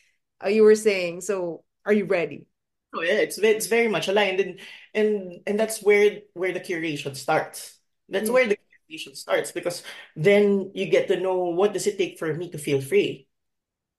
[0.45, 2.47] uh, you were saying, so are you ready?
[2.93, 4.61] Oh yeah, it's it's very much aligned, and
[4.95, 7.79] and and that's where where the curation starts.
[8.09, 8.57] That's Mm, where the
[8.91, 9.85] curation starts because
[10.17, 13.29] then you get to know what does it take for me to feel free.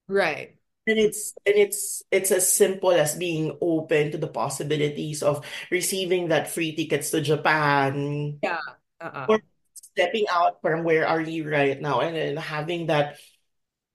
[0.07, 0.57] Right.
[0.87, 6.29] And it's and it's it's as simple as being open to the possibilities of receiving
[6.29, 8.59] that free tickets to Japan Yeah.
[8.99, 9.29] Uh-uh.
[9.29, 9.41] or
[9.81, 13.17] stepping out from where are you right now and then having that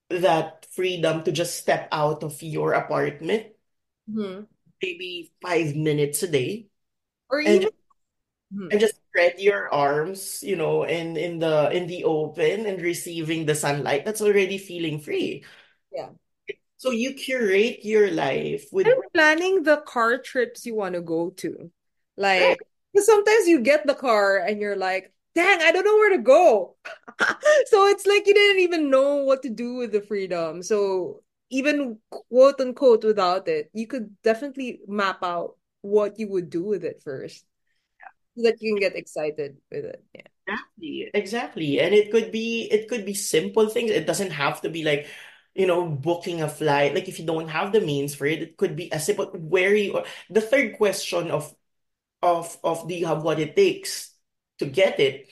[0.09, 3.47] that freedom to just step out of your apartment
[4.07, 4.47] Mhm.
[4.81, 6.67] maybe five minutes a day
[7.29, 7.73] Or and even, just,
[8.53, 8.71] Mhm.
[8.71, 13.45] and just spread your arms, you know, in in the in the open and receiving
[13.45, 14.05] the sunlight.
[14.05, 15.45] That's already feeling free.
[15.91, 16.09] yeah.
[16.77, 21.31] So you curate your life with And planning the car trips you want to go
[21.31, 21.71] to.
[22.15, 22.61] Like,
[22.95, 26.75] sometimes you get the car and you're like, dang, I don't know where to go.
[27.67, 30.61] So it's like you didn't even know what to do with the freedom.
[30.63, 36.63] So even quote unquote without it, you could definitely map out what you would do
[36.63, 37.45] with it first
[38.35, 40.03] so that you can get excited with it.
[40.13, 40.29] Yeah.
[40.47, 41.79] Exactly, exactly.
[41.81, 43.91] And it could be it could be simple things.
[43.91, 45.07] It doesn't have to be like,
[45.55, 46.93] you know, booking a flight.
[46.95, 49.75] Like if you don't have the means for it, it could be as simple where
[49.75, 51.53] you the third question of
[52.21, 54.16] of of do you have what it takes
[54.59, 55.29] to get it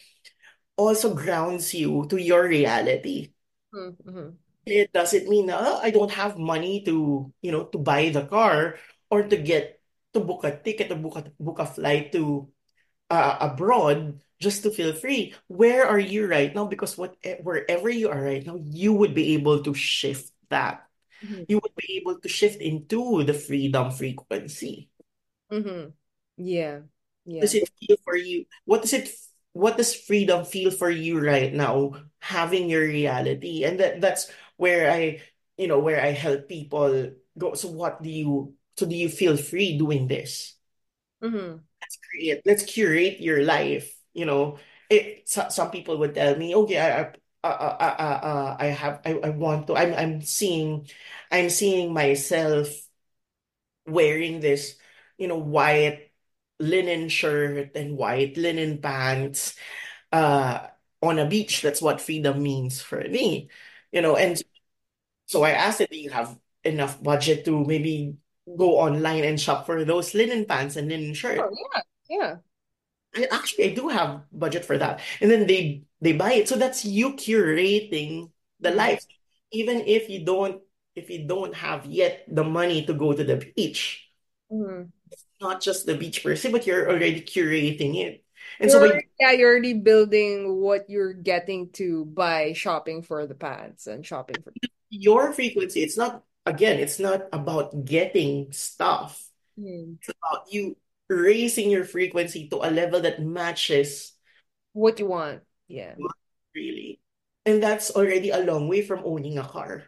[0.78, 3.32] also grounds you to your reality.
[3.74, 4.36] Mm-hmm.
[4.66, 8.78] It doesn't mean uh, I don't have money to, you know, to buy the car
[9.10, 9.80] or to get
[10.14, 12.50] to book a ticket, to book a book a flight to
[13.10, 15.34] uh, abroad just to feel free.
[15.48, 16.66] Where are you right now?
[16.66, 20.88] Because what wherever you are right now, you would be able to shift that.
[21.24, 21.44] Mm-hmm.
[21.48, 24.90] You would be able to shift into the freedom frequency.
[25.52, 25.94] Mm-hmm.
[26.38, 26.90] Yeah.
[27.40, 28.46] Does it feel for you?
[28.66, 29.10] What does it
[29.54, 33.64] what does freedom feel for you right now having your reality?
[33.64, 35.22] And that that's where I,
[35.58, 37.54] you know, where I help people go.
[37.54, 40.54] So what do you so do you feel free doing this?
[41.24, 41.58] Mm-hmm.
[41.82, 44.58] let's create let's curate your life you know
[44.90, 47.12] it so, some people would tell me okay I I
[47.44, 50.88] uh, uh, uh, uh, uh, I have I, I want to I'm I'm seeing
[51.32, 52.68] I'm seeing myself
[53.86, 54.78] wearing this
[55.18, 56.05] you know white
[56.60, 59.56] linen shirt and white linen pants
[60.12, 60.68] uh
[61.02, 63.50] on a beach that's what freedom means for me
[63.92, 64.42] you know and
[65.28, 68.16] so I asked if you have enough budget to maybe
[68.58, 71.82] go online and shop for those linen pants and linen Oh, shirt yeah.
[72.10, 72.38] Yeah.
[73.16, 75.00] I, actually, I do have budget for that.
[75.22, 76.48] And then they they buy it.
[76.50, 78.72] So that's you curating the Mm-hmm.
[78.72, 79.06] life.
[79.52, 80.62] Even if you don't
[80.96, 84.10] if you don't have yet the money to go to the beach,
[84.52, 84.90] Mm-hmm.
[85.46, 88.26] Not just the beach per se, but you're already curating it.
[88.60, 93.28] And so You're by yeah, you're already building what you're getting to by shopping for
[93.28, 94.54] the pants and shopping for
[94.90, 99.22] your frequency, it's not again, it's not about getting stuff.
[99.60, 100.00] Hmm.
[100.00, 100.78] It's about you
[101.10, 104.14] raising your frequency to a level that matches
[104.74, 105.42] what you want.
[105.68, 105.96] Yeah.
[106.54, 107.00] really.
[107.46, 109.84] And that's already a long way from owning a car.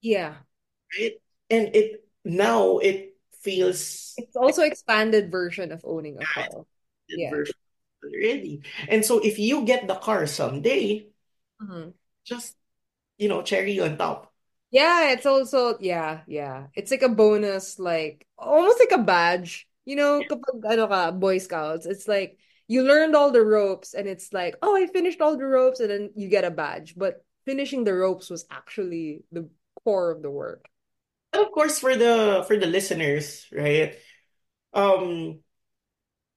[0.00, 0.34] Yeah.
[0.94, 1.18] right?
[1.50, 3.11] And it now it
[3.42, 6.64] feels It's also expanded version of owning a car.
[7.08, 7.42] Yeah.
[8.04, 8.62] already.
[8.88, 11.06] And so if you get the car someday,
[11.60, 12.56] hmm just
[13.18, 14.32] you know, cherry on top.
[14.70, 16.68] Yeah, it's also yeah, yeah.
[16.74, 19.68] It's like a bonus, like almost like a badge.
[19.84, 24.08] You know, kapag ano ka, Boy Scouts, it's like you learned all the ropes and
[24.08, 26.94] it's like, oh, I finished all the ropes and then you get a badge.
[26.96, 29.50] But finishing the ropes was actually the
[29.84, 30.68] core of the work.
[31.32, 33.96] Of course for the for the listeners, right?
[34.74, 35.42] Um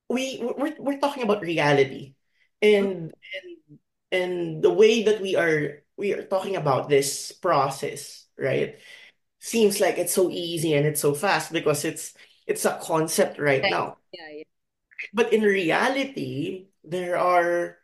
[0.10, 2.16] we we're we're talking about reality.
[2.62, 3.80] And and
[4.12, 8.78] and the way that we are we are talking about this process, right?
[9.40, 12.14] Seems like it's so easy and it's so fast because it's
[12.48, 13.72] it's a concept right Right.
[13.72, 13.98] now.
[14.12, 14.44] Yeah, yeah.
[15.14, 17.78] But in reality, there are,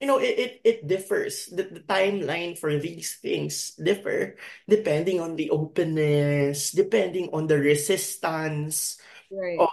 [0.00, 1.46] you know, it, it, it differs.
[1.46, 4.36] The, the timeline for these things differ
[4.68, 8.98] depending on the openness, depending on the resistance
[9.30, 9.58] Right.
[9.58, 9.70] of,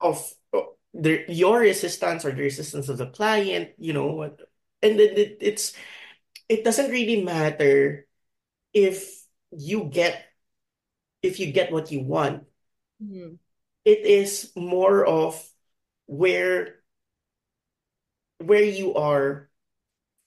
[0.00, 0.32] of,
[0.94, 4.40] the, your resistance or the resistance of the client, you know, what
[4.82, 5.74] and then it, it's
[6.48, 8.06] it doesn't really matter
[8.74, 10.24] if you get
[11.22, 12.44] if you get what you want.
[13.00, 13.38] Mhm.
[13.84, 15.42] It is more of
[16.06, 16.80] where
[18.38, 19.48] where you are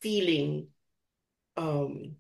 [0.02, 0.68] feeling
[1.58, 2.16] um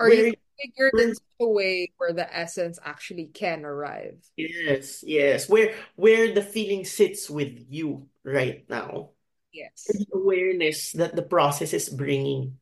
[0.00, 4.18] Or you figured in such a way where the essence actually can arrive.
[4.36, 9.10] yes, yes, where where the feeling sits with you right now.
[9.52, 9.86] Yes.
[9.88, 12.58] The awareness that the process is bringing.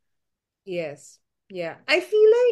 [0.64, 1.18] Yes.
[1.48, 1.76] Yeah.
[1.88, 2.49] I feel like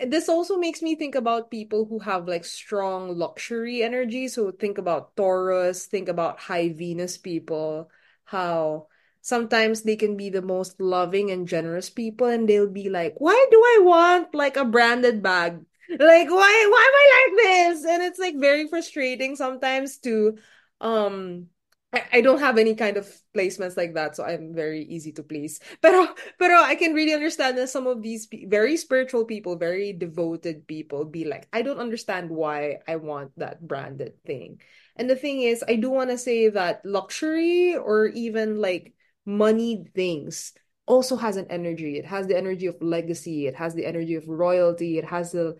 [0.00, 4.28] this also makes me think about people who have like strong luxury energy.
[4.28, 7.90] So think about Taurus, think about high Venus people,
[8.24, 8.86] how
[9.20, 13.46] sometimes they can be the most loving and generous people, and they'll be like, Why
[13.50, 15.64] do I want like a branded bag?
[15.90, 17.84] Like, why why am I like this?
[17.86, 20.36] And it's like very frustrating sometimes to
[20.80, 21.48] um
[21.92, 25.22] I, I don't have any kind of placements like that, so I'm very easy to
[25.22, 25.60] please.
[25.82, 30.66] Pero, pero I can really understand that some of these very spiritual people, very devoted
[30.66, 34.60] people, be like, I don't understand why I want that branded thing.
[34.96, 38.92] And the thing is, I do want to say that luxury or even like
[39.24, 40.52] money things
[40.86, 41.96] also has an energy.
[41.96, 43.46] It has the energy of legacy.
[43.46, 44.98] It has the energy of royalty.
[44.98, 45.56] It has the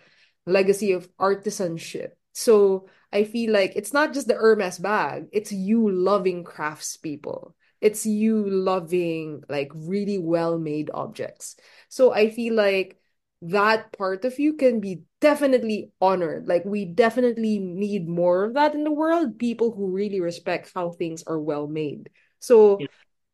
[0.47, 2.11] legacy of artisanship.
[2.33, 7.55] So I feel like it's not just the Hermes bag, it's you loving craftspeople.
[7.81, 11.57] It's you loving like really well-made objects.
[11.89, 12.99] So I feel like
[13.41, 16.49] that part of you can be definitely honored.
[16.49, 20.91] Like we definitely need more of that in the world, people who really respect how
[20.91, 22.11] things are well made.
[22.41, 22.87] So Yeah.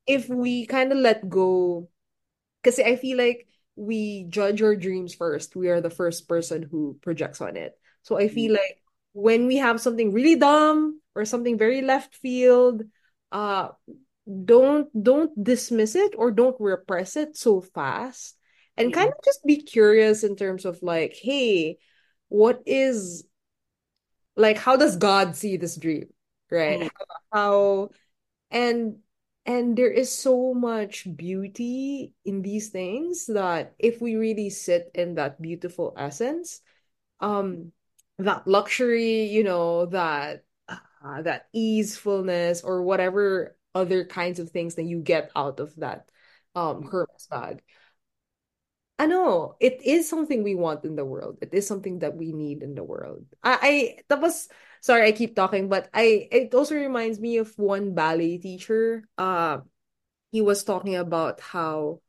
[0.07, 1.89] if we kind of let go
[2.63, 5.57] because I feel like we judge our dreams first.
[5.57, 7.79] We are the first person who projects on it.
[8.03, 8.57] So I feel mm.
[8.57, 8.84] like
[9.15, 12.83] when we have something really dumb or something very left field,
[13.33, 13.69] uh
[14.27, 18.37] don't don't dismiss it or don't repress it so fast.
[18.77, 21.79] And kind of just be curious in terms of like, hey,
[22.29, 23.25] what is
[24.37, 26.09] like how does God see this dream?
[26.51, 26.81] Right?
[26.81, 26.91] Mm.
[26.99, 27.89] How, how
[28.51, 28.97] and
[29.47, 35.15] and there is so much beauty in these things that if we really sit in
[35.17, 36.61] that beautiful essence
[37.21, 37.71] um
[38.19, 44.85] that luxury you know that uh, that easefulness or whatever other kinds of things that
[44.85, 46.09] you get out of that
[46.55, 47.63] um Hermes bag
[48.99, 51.39] I know it is something we want in the world.
[51.43, 53.27] It is something that we need in the world.
[53.43, 54.49] I, I that was
[54.81, 59.03] sorry I keep talking, but I it also reminds me of one ballet teacher.
[59.19, 59.59] Uh,
[60.33, 62.01] he was talking about how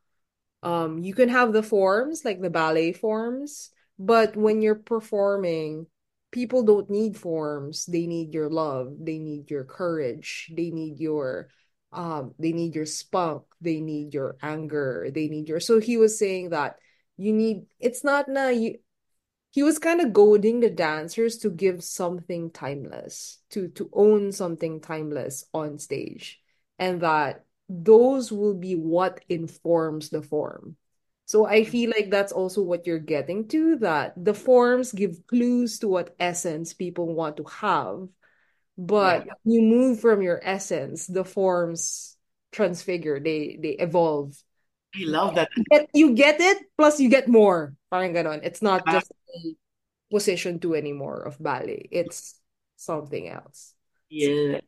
[0.63, 5.88] um you can have the forms like the ballet forms, but when you're performing,
[6.36, 7.86] people don't need forms.
[7.86, 8.93] They need your love.
[9.00, 10.52] They need your courage.
[10.52, 11.48] They need your
[11.93, 13.43] um they need your spunk.
[13.62, 15.08] They need your anger.
[15.15, 16.76] They need your so he was saying that
[17.15, 18.80] you need it's not na you
[19.52, 24.82] he was kind of goading the dancers to give something timeless, to to own something
[24.82, 26.43] timeless on stage,
[26.78, 30.76] and that those will be what informs the form.
[31.36, 35.80] So I feel like that's also what you're getting to, that the forms give clues
[35.84, 38.08] to what essence people want to have, Yeah.
[38.80, 42.15] but you move from your essence, the forms
[42.56, 44.32] transfigure, they they evolve.
[44.95, 45.52] I love that.
[45.67, 47.76] get you get it plus you get more.
[47.91, 48.39] Parang ganon.
[48.39, 49.60] It's not just a
[50.08, 51.91] position two anymore of ballet.
[51.91, 52.39] It's
[52.80, 53.76] something else.
[54.24, 54.63] So Yeah.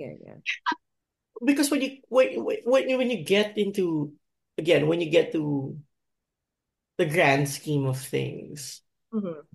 [0.00, 0.40] yeah yeah.
[1.44, 2.32] Because when you when
[2.64, 4.16] when you when you get into
[4.58, 5.78] again when you get to
[6.98, 9.46] the grand scheme of things, Mhm.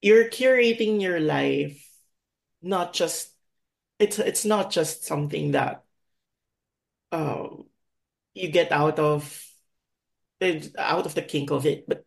[0.00, 1.84] you're curating your life
[2.62, 3.30] not just
[3.98, 5.84] it's it's not just something that
[7.12, 7.64] um
[8.34, 9.44] you get out of
[10.78, 12.04] out of the kink of it, but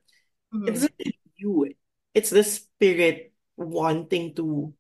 [0.66, 0.84] it's Mhm.
[0.84, 0.92] not
[1.38, 1.74] you.
[2.14, 4.74] It's the spirit wanting to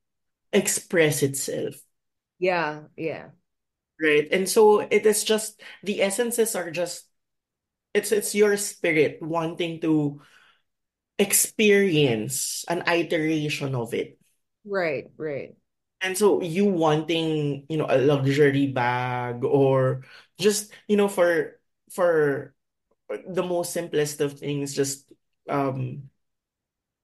[0.53, 1.75] express itself,
[2.39, 3.29] yeah yeah
[4.01, 4.27] right?
[4.31, 7.07] And so it is just the essences are just
[7.93, 10.21] it's it's your spirit wanting to
[11.19, 14.17] experience an iteration of it.
[14.65, 15.55] right right
[16.01, 20.03] And so you wanting, you know, a luxury bag or
[20.39, 21.59] just, you know, for
[21.91, 22.55] for
[23.27, 25.11] the most simplest of things, just
[25.49, 26.09] um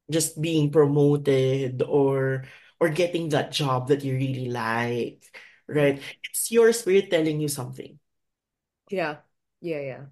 [0.10, 2.46] just being promoted or
[2.80, 5.24] or getting that job that you really like.
[5.68, 6.02] Right?
[6.24, 8.00] It's your spirit telling you something.
[8.90, 9.18] yeah
[9.62, 10.06] yeah yeah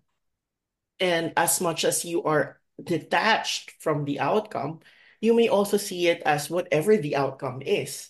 [0.99, 4.79] And as much as you are detached from the outcome,
[5.19, 8.09] you may also see it as whatever the outcome is.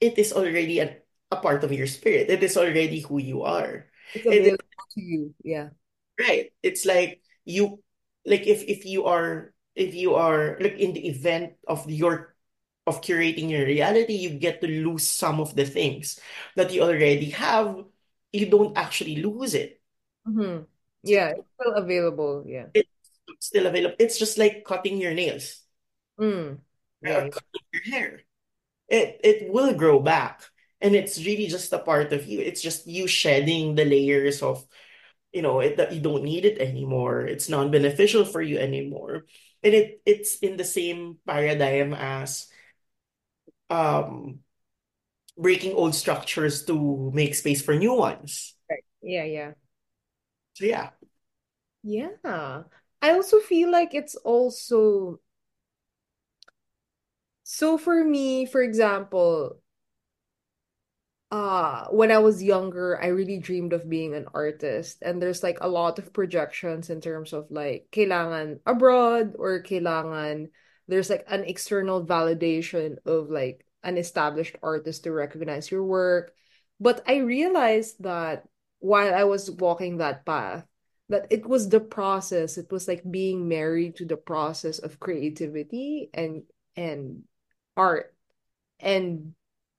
[0.00, 0.96] It is already an,
[1.30, 2.30] a part of your spirit.
[2.30, 3.86] It is already who you are.
[4.14, 4.60] it's It
[4.94, 5.70] to you yeah
[6.18, 6.52] right.
[6.62, 7.82] It's like you
[8.26, 12.31] like if if you are if you are like in the event of your
[12.86, 16.18] of curating your reality, you get to lose some of the things
[16.56, 17.84] that you already have.
[18.32, 19.80] You don't actually lose it.
[20.26, 20.64] Mm-hmm.
[21.02, 22.44] Yeah, it's still available.
[22.46, 22.66] Yeah.
[22.74, 22.88] It's
[23.40, 23.96] still available.
[23.98, 25.60] It's just like cutting your nails
[26.20, 26.60] Mm.
[27.02, 27.18] Yeah.
[27.18, 28.22] or cutting your hair.
[28.88, 30.42] It it will grow back.
[30.80, 32.40] And it's really just a part of you.
[32.40, 34.66] It's just you shedding the layers of,
[35.32, 37.22] you know, it, that you don't need it anymore.
[37.26, 39.26] It's non-beneficial for you anymore.
[39.62, 42.48] And it it's in the same paradigm as
[43.72, 44.40] um
[45.38, 48.54] breaking old structures to make space for new ones.
[48.70, 48.84] Right.
[49.02, 49.52] Yeah, yeah.
[50.54, 50.90] So yeah.
[51.82, 52.62] Yeah.
[53.02, 55.18] I also feel like it's also
[57.44, 59.58] so for me, for example,
[61.30, 64.98] uh when I was younger, I really dreamed of being an artist.
[65.02, 70.50] And there's like a lot of projections in terms of like kailangan abroad or kailangan
[70.92, 76.34] there's like an external validation of like an established artist to recognize your work.
[76.78, 78.44] But I realized that
[78.80, 80.66] while I was walking that path,
[81.08, 82.58] that it was the process.
[82.58, 86.42] It was like being married to the process of creativity and
[86.76, 87.22] and
[87.74, 88.14] art
[88.78, 89.32] and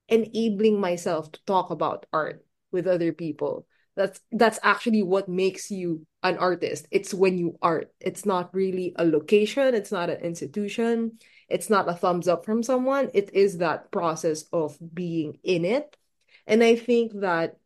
[0.07, 3.67] enabling myself to talk about art with other people.
[3.95, 6.87] That's that's actually what makes you an artist.
[6.91, 7.93] It's when you art.
[7.99, 11.19] It's not really a location, it's not an institution,
[11.49, 13.11] it's not a thumbs up from someone.
[13.13, 15.95] It is that process of being in it.
[16.47, 17.57] And I think that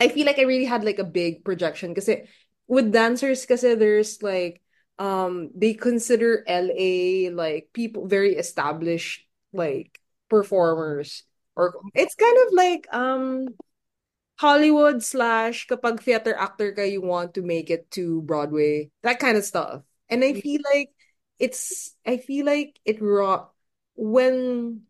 [0.00, 2.10] I feel like I really had like a big projection because
[2.68, 4.62] with dancers because there's like
[4.98, 11.22] um they consider LA like people very established like performers
[11.54, 13.48] or it's kind of like um
[14.36, 19.36] Hollywood slash kapag theater actor ka you want to make it to Broadway that kind
[19.36, 20.40] of stuff and I mm-hmm.
[20.40, 20.90] feel like
[21.38, 23.48] it's I feel like it raw
[23.96, 24.82] when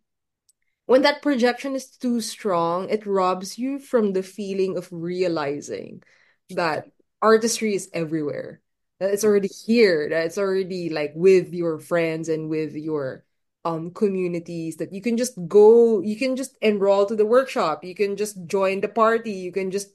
[0.86, 6.02] when that projection is too strong, it robs you from the feeling of realizing
[6.50, 6.88] that
[7.20, 8.60] artistry is everywhere.
[9.00, 13.25] That it's already here, that it's already like with your friends and with your
[13.66, 17.94] um communities that you can just go, you can just enroll to the workshop, you
[17.94, 19.88] can just join the party, you can just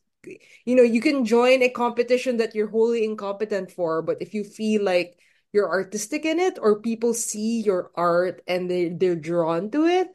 [0.66, 4.44] you know, you can join a competition that you're wholly incompetent for, but if you
[4.44, 5.18] feel like
[5.54, 10.08] you're artistic in it or people see your art and they they're drawn to it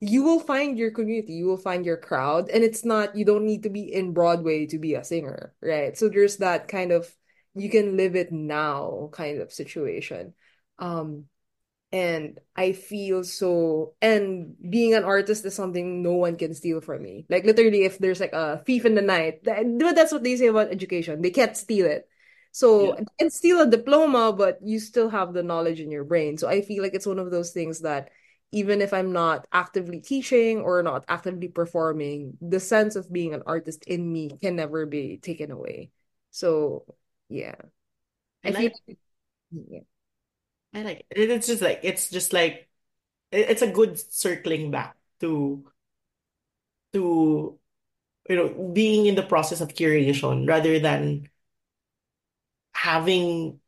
[0.00, 3.44] you will find your community, you will find your crowd, and it's not, you don't
[3.44, 5.96] need to be in Broadway to be a singer, right?
[5.98, 7.12] So there's that kind of
[7.54, 10.34] you can live it now kind of situation.
[10.78, 11.24] Um,
[11.92, 17.02] and I feel so, and being an artist is something no one can steal from
[17.02, 17.26] me.
[17.30, 19.64] Like literally, if there's like a thief in the night, that,
[19.94, 21.22] that's what they say about education.
[21.22, 22.08] They can't steal it.
[22.52, 23.04] So Yeah.
[23.18, 26.36] can steal a diploma, but you still have the knowledge in your brain.
[26.38, 28.10] So I feel like it's one of those things that
[28.52, 33.42] even if I'm not actively teaching or not actively performing, the sense of being an
[33.46, 35.90] artist in me can never be taken away.
[36.30, 36.84] So
[37.28, 37.54] yeah,
[38.44, 38.98] I I feel like
[39.52, 39.80] yeah.
[40.74, 41.30] I like it.
[41.30, 42.68] It's just like it's just like
[43.32, 45.64] it- it's a good circling back to
[46.92, 47.58] to
[48.28, 51.28] you know being in the process of curation rather than
[52.74, 53.60] having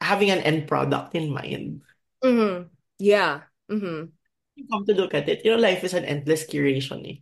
[0.00, 1.82] having an end product in mind.
[2.22, 2.68] Mm-hmm.
[2.98, 3.42] Yeah.
[3.70, 4.10] Mm-hmm.
[4.56, 7.08] You come to look at it, you know, life is an endless curation.
[7.08, 7.20] Eh?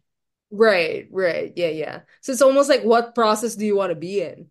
[0.51, 1.53] Right, right.
[1.57, 2.01] Yeah, yeah.
[2.22, 4.51] So it's almost like what process do you want to be in?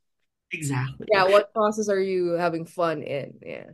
[0.52, 1.08] Exactly.
[1.12, 3.40] Yeah, what process are you having fun in?
[3.42, 3.72] Yeah.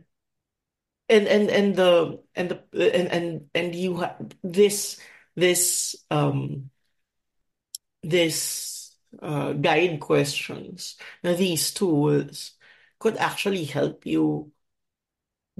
[1.08, 4.98] And and and the and the and and and you have this
[5.36, 6.70] this um
[8.02, 12.52] this uh guide questions, these tools
[12.98, 14.52] could actually help you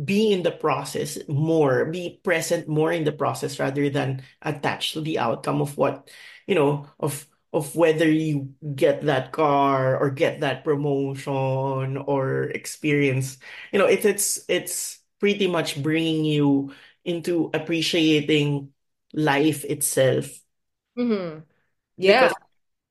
[0.02, 5.00] be in the process more, be present more in the process rather than attached to
[5.00, 6.10] the outcome of what,
[6.46, 13.38] you know, of of whether you get that car or get that promotion or experience.
[13.72, 18.72] You know, it's it's it's pretty much bringing you into appreciating
[19.14, 20.28] life itself
[20.98, 21.40] Mm-hmm.
[21.98, 22.34] Yeah, because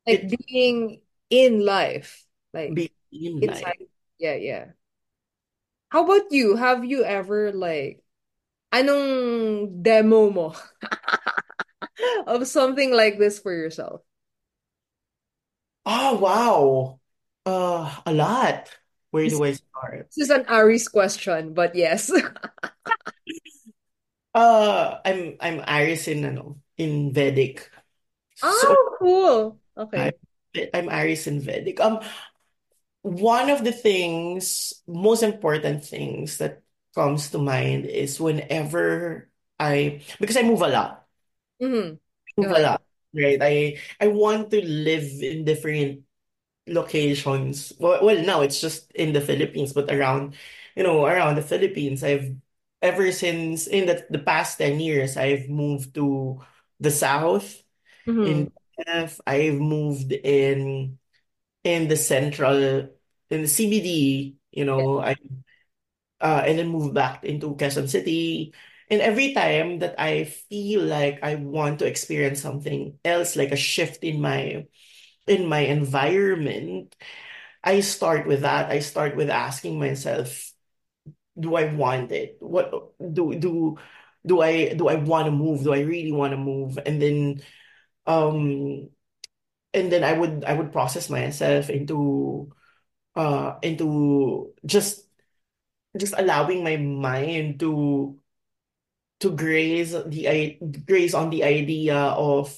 [0.08, 3.76] like it being in life, like being in life.
[4.20, 4.72] Yeah, yeah.
[5.90, 6.56] How about you?
[6.58, 8.04] Have you ever like
[8.74, 10.56] anong demo mo
[12.28, 14.02] of something like this for yourself?
[15.86, 17.00] Oh wow.
[17.46, 18.70] Uh a lot.
[19.14, 20.10] Where do I start?
[20.10, 22.12] this is an Aries question, but yes.
[24.34, 27.70] Uh, I'm I'm Aries in ano, in Vedic.
[28.36, 29.60] So Oh, cool.
[29.78, 30.12] Okay.
[30.74, 31.80] I'm Aries in Vedic.
[31.80, 32.00] Um,
[33.02, 36.62] one of the things, most important things that
[36.96, 41.06] comes to mind is whenever I because I move a lot.
[41.62, 41.96] Mm-hmm.
[42.38, 42.82] Move a lot,
[43.14, 43.38] right?
[43.42, 46.02] I I want to live in different
[46.68, 47.74] locations.
[47.80, 50.36] Well, well, now it's just in the Philippines, but around,
[50.76, 52.36] you know, around the Philippines, I've
[52.82, 56.42] ever since in the the past 10 years, I've moved to
[56.80, 57.62] the south
[58.08, 58.44] Mm-hmm.
[58.44, 58.52] in
[58.88, 59.22] F.
[59.28, 61.00] I've moved in
[61.64, 62.58] in the central
[63.30, 65.16] in the CBD, you know, I
[66.22, 68.54] uh and then moved back into Quezon City.
[68.90, 73.56] And every time that I feel like I want to experience something else, like a
[73.56, 74.66] shift in my
[75.28, 76.96] in my environment,
[77.64, 78.72] I start with that.
[78.72, 80.52] I start with asking myself,
[81.40, 82.38] do I want it?
[82.40, 83.78] What do do
[84.26, 85.64] do I do I want to move?
[85.64, 86.78] Do I really want to move?
[86.86, 87.42] And then
[88.08, 88.90] um
[89.74, 92.52] and then I would I would process myself into
[93.16, 95.08] uh into just
[95.98, 98.18] just allowing my mind to
[99.20, 102.52] to graze the i graze on the idea of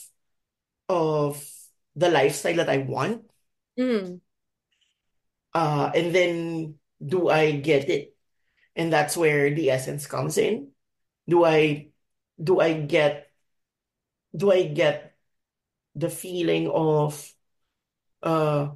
[0.89, 1.43] of
[1.95, 3.23] the lifestyle that I want.
[3.79, 4.17] Mm-hmm.
[5.53, 8.15] Uh and then do I get it?
[8.75, 10.71] And that's where the essence comes in.
[11.27, 11.91] Do I
[12.41, 13.31] do I get
[14.35, 15.15] do I get
[15.95, 17.15] the feeling of
[18.23, 18.75] uh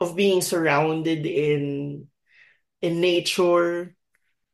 [0.00, 2.08] of being surrounded in
[2.82, 3.96] in nature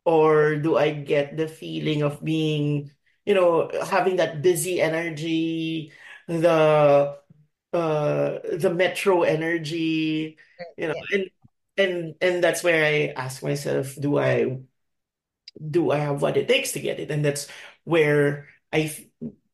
[0.04, 2.92] or do I get the feeling of being
[3.26, 5.92] you know having that busy energy
[6.28, 7.17] the
[7.72, 10.38] uh the metro energy
[10.76, 11.02] you know Yeah.
[11.12, 11.30] and
[11.76, 14.58] and and that's where I ask myself do I
[15.58, 17.10] do I have what it takes to get it?
[17.10, 17.48] And that's
[17.84, 18.94] where I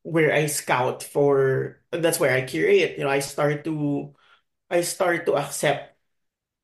[0.03, 2.97] where I scout for that's where I curate.
[2.97, 4.13] You know, I start to
[4.69, 5.95] I start to accept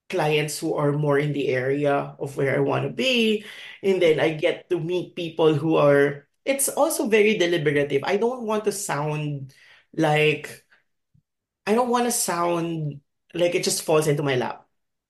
[0.10, 3.46] clients who are more in the area of where I want to be.
[3.84, 8.04] And then I get to meet people who are it's also very deliberative.
[8.06, 9.54] I don't want to sound
[9.96, 10.61] like
[11.66, 13.02] I don't want to sound
[13.34, 14.68] like it just falls into my lap.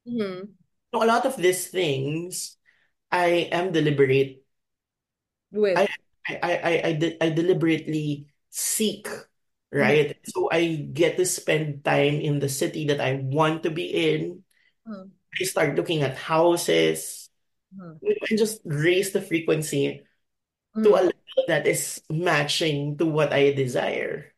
[0.07, 0.51] Mm-hmm.
[0.93, 2.57] No, a lot of these things
[3.11, 4.43] I am deliberate
[5.51, 5.77] With.
[5.77, 5.87] I
[6.27, 9.07] I I I, de- I deliberately seek,
[9.79, 9.79] Mm-hmm.
[9.79, 10.15] right?
[10.25, 14.43] So I get to spend time in the city that I want to be in.
[15.39, 17.29] I start looking at houses
[17.75, 17.97] Mm-hmm.
[18.29, 20.03] and just raise the frequency
[20.83, 21.11] to a Mm-hmm.
[21.11, 24.30] level that is matching to what I desire.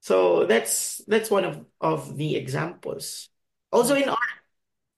[0.00, 3.28] So that's that's one of, of the examples.
[3.72, 4.18] Also in art,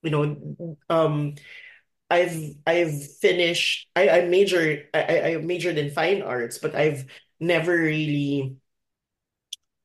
[0.03, 1.35] you know, um,
[2.11, 7.07] I've I've finished I, I majored I, I majored in fine arts, but I've
[7.41, 8.57] never really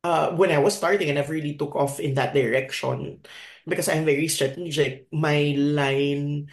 [0.03, 3.21] uh when I was starting I never really took off in that direction
[3.67, 5.07] because I'm very strategic.
[5.11, 6.49] My line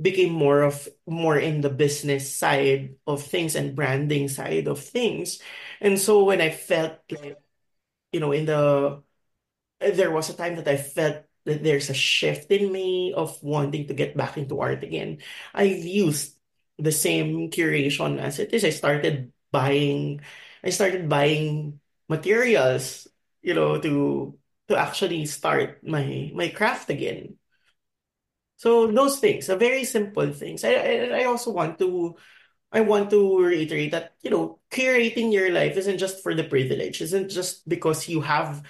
[0.00, 5.40] became more of more in the business side of things and branding side of things.
[5.80, 7.38] And so when I felt like,
[8.16, 9.02] you know, in the
[9.80, 13.86] there was a time that I felt that there's a shift in me of wanting
[13.88, 15.18] to get back into art again.
[15.54, 16.36] I've used
[16.78, 18.64] the same curation as it is.
[18.64, 20.20] I started buying,
[20.64, 23.08] I started buying materials,
[23.42, 24.38] you know, to
[24.68, 27.36] to actually start my my craft again.
[28.56, 30.64] So those things, are very simple things.
[30.64, 32.16] I I I also want to
[32.72, 37.00] I want to reiterate that, you know, curating your life isn't just for the privilege,
[37.00, 38.62] isn't just because you have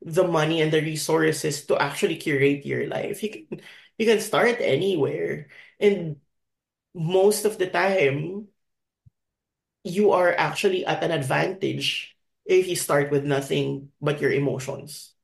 [0.00, 3.22] the money and the resources to actually curate your life.
[3.22, 3.60] You can
[3.98, 5.48] you can start anywhere.
[5.78, 6.16] And
[6.94, 8.48] most of the time,
[9.84, 15.14] you are actually at an advantage if you start with nothing but your emotions.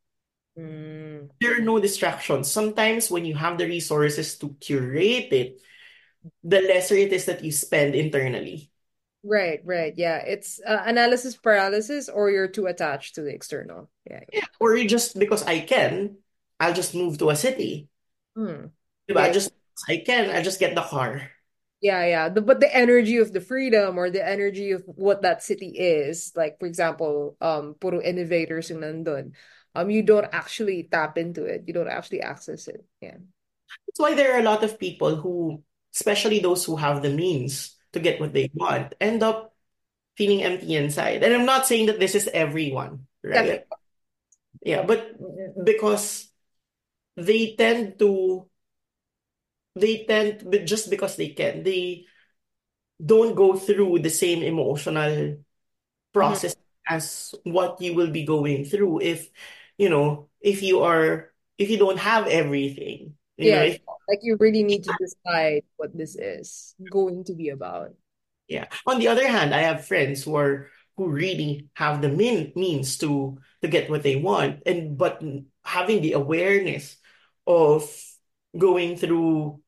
[0.58, 1.30] Mm.
[1.40, 2.50] There are no distractions.
[2.50, 5.60] Sometimes when you have the resources to curate it,
[6.42, 8.70] the lesser it is that you spend internally.
[9.24, 9.92] Right, right.
[9.96, 10.18] Yeah.
[10.18, 13.90] It's uh, analysis paralysis or you're too attached to the external.
[14.08, 14.22] Yeah.
[14.32, 14.46] Yeah.
[14.60, 16.18] Or you just because I can,
[16.60, 17.88] I'll just move to a city.
[18.36, 18.70] Hmm.
[19.08, 19.32] Yeah.
[19.32, 19.52] Just
[19.88, 21.30] I can, I just get the car.
[21.80, 22.28] Yeah, yeah.
[22.28, 26.32] The, but the energy of the freedom or the energy of what that city is,
[26.34, 29.32] like for example, um, puro innovators in nandun,
[29.74, 31.64] um, you don't actually tap into it.
[31.66, 32.84] You don't actually access it.
[33.00, 33.18] Yeah.
[33.86, 35.62] That's why there are a lot of people who,
[35.98, 39.50] especially those who have the means to get what they want, end up
[40.16, 41.24] feeling empty inside.
[41.24, 43.66] And I'm not saying that this is everyone, right?
[44.62, 45.18] Yeah, but
[45.64, 46.30] because
[47.16, 48.46] they tend to,
[49.74, 52.06] they tend, but just because they can, they
[52.98, 55.42] don't go through the same emotional
[56.12, 56.94] process mm-hmm.
[56.94, 59.30] as what you will be going through if,
[59.76, 63.14] you know, if you are, if you don't have everything.
[63.36, 63.78] You know, Yeah.
[63.78, 67.92] if Like you really need to decide what this is going to be about.
[68.48, 68.66] Yeah.
[68.86, 72.98] On the other hand, I have friends who are who really have the mean, means
[72.98, 75.22] to to get what they want, and but
[75.64, 76.96] having the awareness
[77.46, 77.84] of
[78.56, 79.60] going through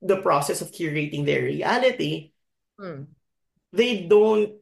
[0.00, 2.32] the process of curating their reality,
[2.78, 3.04] Hmm.
[3.72, 4.60] they don't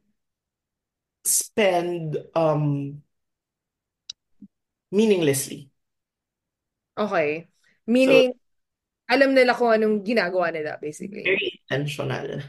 [1.24, 3.02] spend um
[4.92, 5.70] meaninglessly.
[6.96, 7.48] Okay.
[7.80, 8.34] So Meaning,
[9.10, 11.26] alam nila kung anong ginagawa nila, basically.
[11.26, 12.40] very intentional.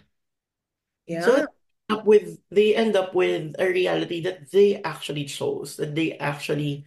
[1.07, 1.27] Yeah.
[1.43, 1.49] it
[1.89, 6.85] up with they end up with a reality that they actually chose, that they actually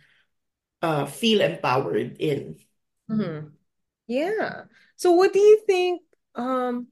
[0.82, 2.56] uh feel empowered in.
[3.08, 3.48] hmm
[4.06, 4.64] Yeah.
[4.96, 6.02] So what do you think
[6.34, 6.88] um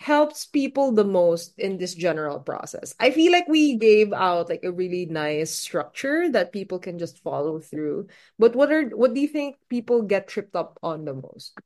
[0.00, 2.94] helps people the most in this general process?
[3.00, 7.22] I feel like we gave out like a really nice structure that people can just
[7.22, 8.08] follow through.
[8.38, 11.58] But what are what do you think people get tripped up on the most?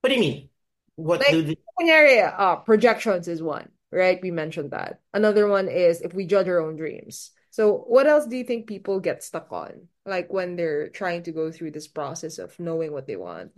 [0.00, 0.48] What do you mean?
[0.96, 4.18] What Like do they area, uh, projections is one, right?
[4.22, 5.00] We mentioned that.
[5.12, 7.32] Another one is if we judge our own dreams.
[7.50, 9.88] So what else do you think people get stuck on?
[10.04, 13.52] Like when they're trying to go through this process of knowing what they want,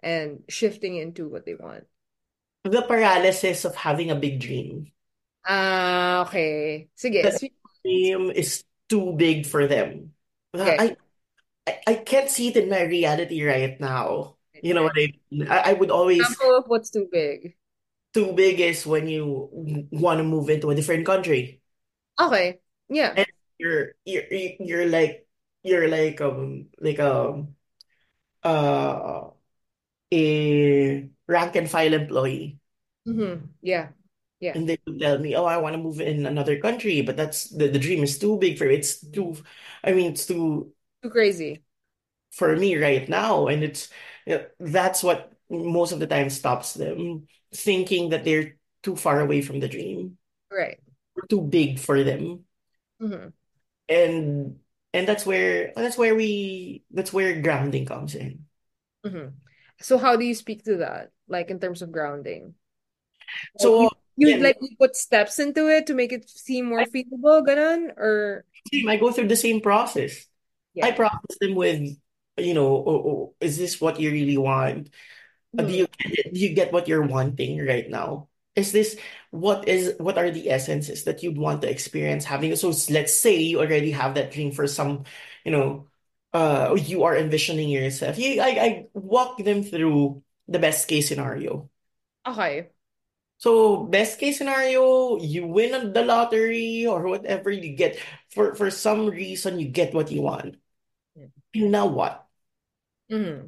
[0.00, 1.84] and shifting into what they want.
[2.64, 4.90] the paralysis of having a big dream?
[5.46, 6.88] Ah, okay.
[6.96, 7.54] Sige, speak.
[7.84, 10.12] dream is too big for them.
[10.54, 10.76] Okay.
[10.78, 10.96] I
[11.66, 14.37] I, I can't see it in my reality right now.
[14.62, 15.48] You know what I mean?
[15.48, 17.56] I, I would always Example of what's too big.
[18.14, 19.48] too big is when you
[19.92, 21.60] want to move into a different country.
[22.18, 22.60] Okay.
[22.88, 23.16] Yeah.
[23.16, 23.26] And
[23.58, 24.24] you're you're
[24.60, 25.26] you're like
[25.62, 27.56] you're like um like um
[28.44, 29.30] uh
[30.12, 32.60] a rank and file employee.
[33.06, 33.46] Mm-hmm.
[33.62, 33.90] Yeah.
[34.40, 34.54] Yeah.
[34.54, 37.50] And they would tell me, oh, I want to move in another country, but that's
[37.50, 39.36] the, the dream is too big for it's too
[39.84, 41.64] I mean it's too Too crazy.
[42.30, 43.46] for me right now.
[43.48, 43.88] And it's
[44.60, 49.60] that's what most of the time stops them thinking that they're too far away from
[49.60, 50.18] the dream,
[50.50, 50.78] Right.
[51.28, 52.44] too big for them.
[53.02, 53.28] Mm-hmm.
[53.88, 54.60] And
[54.92, 58.46] and that's where that's where we that's where grounding comes in.
[59.04, 59.28] Mm-hmm.
[59.80, 61.10] So how do you speak to that?
[61.28, 62.54] Like in terms of grounding?
[63.58, 66.66] Like you So you again, like you put steps into it to make it seem
[66.66, 67.90] more I, feasible, ganun?
[67.96, 68.44] Or
[68.88, 70.26] I go through the same process.
[70.82, 70.94] I yeah.
[70.94, 71.96] process them with,
[72.40, 74.90] you know, oh, oh, is this what you really want?
[75.58, 76.34] Uh, Do you get it?
[76.34, 78.28] Do you get what you're wanting right now?
[78.56, 78.98] Is this
[79.30, 82.54] what is what are the essences that you'd want to experience having?
[82.56, 85.04] So s- let's say you already have that dream for some,
[85.44, 85.88] you know,
[86.32, 88.18] uh, you are envisioning yourself.
[88.18, 91.70] You, I, I walk them through the best case scenario.
[92.26, 92.70] Okay.
[93.38, 97.98] So best case scenario, you win the lottery or whatever you get.
[98.30, 100.56] For for some reason, you get what you want.
[101.54, 102.27] And now what?
[103.10, 103.46] Mm-hmm.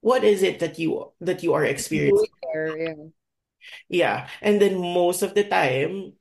[0.00, 2.28] What is it that you that you are experiencing?
[2.42, 2.94] Going there, yeah.
[3.88, 4.28] Yeah.
[4.42, 6.12] And then most of the time,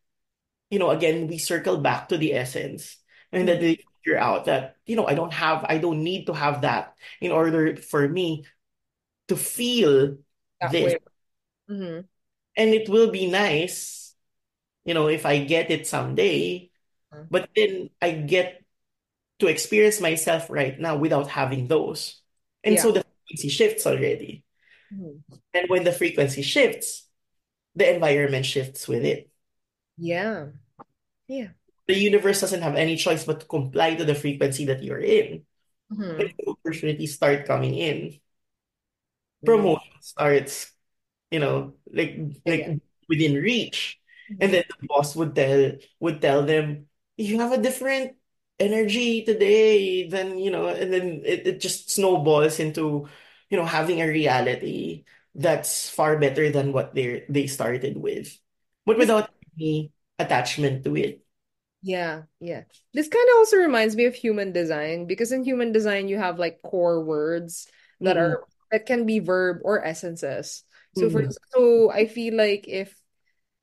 [0.69, 2.97] you know, again, we circle back to the essence.
[3.31, 3.61] And then Mm-hmm.
[3.61, 6.95] they figure out that, you know, I don't have, I don't need to have that
[7.19, 8.45] in order for me
[9.27, 10.17] to feel
[10.61, 10.95] That this.
[11.69, 12.07] Mm-hmm.
[12.55, 14.15] And it will be nice,
[14.85, 16.71] you know, if I get it someday,
[17.29, 18.63] but then I get
[19.39, 22.22] to experience myself right now without having those.
[22.63, 22.81] And Yeah.
[22.81, 24.43] so the frequency shifts already.
[24.91, 25.23] Mhm.
[25.53, 27.07] And when the frequency shifts,
[27.75, 29.29] the environment shifts with it.
[29.97, 30.51] Yeah.
[31.27, 31.49] Yeah.
[31.87, 35.45] The universe doesn't have any choice but to comply to the frequency that you're in.
[35.91, 36.33] Mm-hmm.
[36.47, 38.19] Opportunities start coming in.
[39.45, 40.71] Promotion starts,
[41.31, 42.75] you know, like like Yeah.
[43.09, 43.99] within reach.
[44.39, 44.53] And Mm-hmm.
[44.53, 46.87] then the boss would tell would tell them,
[47.17, 48.17] you have a different
[48.63, 53.07] energy today then you know, and then it, it just snowballs into,
[53.49, 55.05] you know, having a reality
[55.35, 58.37] that's far better than what they they started with.
[58.85, 61.25] But without any attachment to it.
[61.81, 62.63] Yeah, yeah.
[62.93, 66.39] This kind of also reminds me of human design because in human design you have
[66.39, 67.67] like core words
[68.03, 68.17] that Mm-mm.
[68.17, 70.63] are that can be verb or essences.
[70.93, 71.35] So for Mm-mm.
[71.53, 72.95] so I feel like if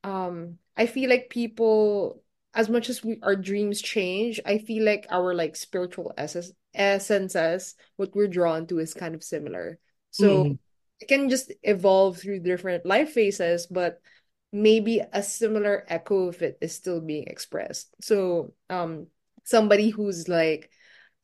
[0.05, 2.23] um I feel like people
[2.55, 7.75] as much as we our dreams change, I feel like our like spiritual essence essences,
[7.97, 9.79] what we're drawn to is kind of similar.
[10.11, 10.59] So Mm-mm.
[11.01, 14.01] it can just evolve through different life phases, but
[14.53, 17.95] maybe a similar echo of it is still being expressed.
[18.03, 19.07] So, um,
[19.45, 20.71] somebody who's like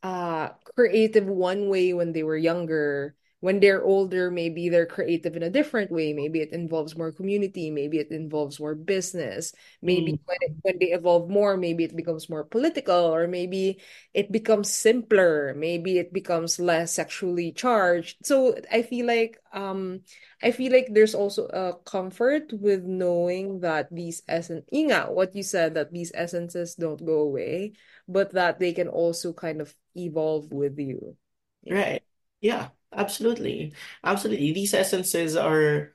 [0.02, 3.14] uh creative one way when they were younger,
[3.47, 6.12] when they're older, maybe they're creative in a different way.
[6.12, 9.55] Maybe it involves more community, maybe it involves more business.
[9.82, 13.78] Maybe Mm, when it, when they evolve more, maybe it becomes more political, or maybe
[14.14, 15.55] it becomes simpler.
[15.57, 18.18] Maybe it becomes less sexually charged.
[18.26, 20.01] So I feel like um
[20.42, 25.42] I feel like there's also a comfort with knowing that these essence, Inga, what you
[25.42, 27.72] said, that these essences don't go away,
[28.09, 31.16] but that they can also kind of evolve with you.
[31.62, 31.76] Yeah.
[31.76, 32.03] right.
[32.40, 33.74] Yeah, absolutely.
[34.05, 34.53] Absolutely.
[34.53, 35.95] These essences are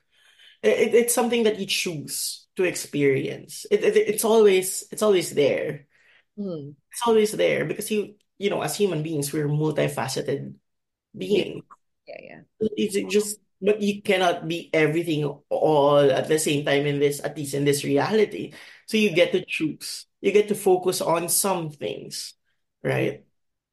[0.64, 3.66] it, it's something that you choose to experience.
[3.72, 5.88] It, it it's always it's always there.
[6.38, 6.76] Mm.
[6.92, 10.56] It's always there because you you know, as human beings, we're multifaceted
[11.18, 11.64] beings.
[12.08, 12.42] yeah, yeah.
[12.60, 17.38] It's just but you cannot be everything all at the same time in this, at
[17.38, 18.54] least in this reality.
[18.88, 20.08] So you get to choose.
[20.20, 22.34] You get to focus on some things,
[22.84, 23.24] right?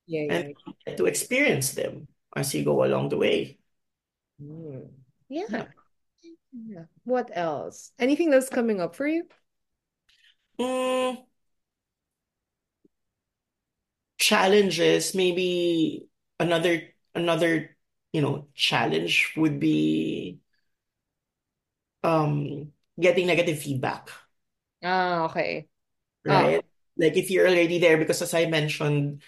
[0.06, 0.72] Yeah, And yeah.
[0.86, 2.08] get to experience them
[2.38, 3.58] as you go along the way.
[4.40, 4.90] Mm.
[5.28, 5.46] Yeah.
[5.48, 5.66] Yeah.
[6.52, 6.84] Yeah.
[7.04, 7.92] What else?
[7.98, 9.24] Anything that's coming up for you?
[10.58, 11.24] Mm,
[14.18, 16.08] challenges, maybe
[16.40, 16.82] another
[17.14, 17.76] another,
[18.12, 20.40] you know, challenge would be
[22.02, 24.10] um getting negative feedback,
[24.82, 25.68] Ah, okay.
[26.24, 26.62] Right?
[26.96, 29.22] Like if you're already there, because as I mentioned,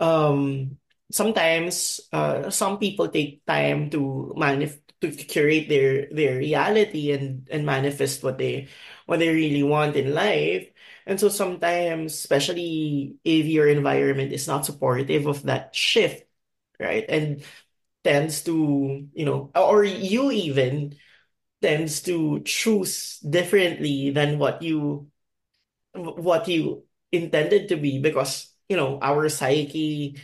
[0.00, 0.78] um
[1.10, 7.64] sometimes uh some people take time to manif to curate their their reality and and
[7.66, 8.68] manifest what they
[9.06, 10.68] what they really want in life.
[11.06, 16.24] And so sometimes, especially if your environment is not supportive of that shift,
[16.78, 17.04] right?
[17.08, 17.42] And
[18.04, 20.96] tends to, you know, or you even
[21.62, 25.10] tends to choose differently than what you
[25.94, 30.16] what you intended to be because, you know, our psyche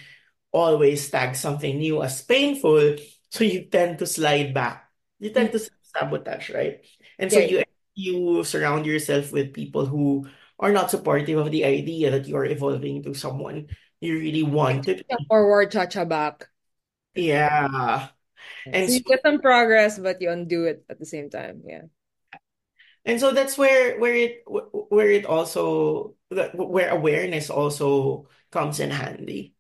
[0.55, 2.97] always tag something new as painful,
[3.29, 4.87] so you tend to slide back.
[5.19, 5.91] You tend to mm-hmm.
[5.91, 6.87] sabotage, right?
[7.19, 7.59] And so yeah, you
[7.95, 12.47] you surround yourself with people who are not supportive of the idea that you are
[12.47, 13.67] evolving to someone
[14.05, 15.17] you really want to yeah.
[15.19, 15.27] be.
[15.29, 16.49] Forward, cha-cha back.
[17.15, 18.09] Yeah.
[18.67, 21.63] And so you get some progress, but you undo it at the same time.
[21.67, 21.89] Yeah.
[23.05, 26.15] and so that's where where it where it also
[26.55, 29.54] where awareness also comes in handy.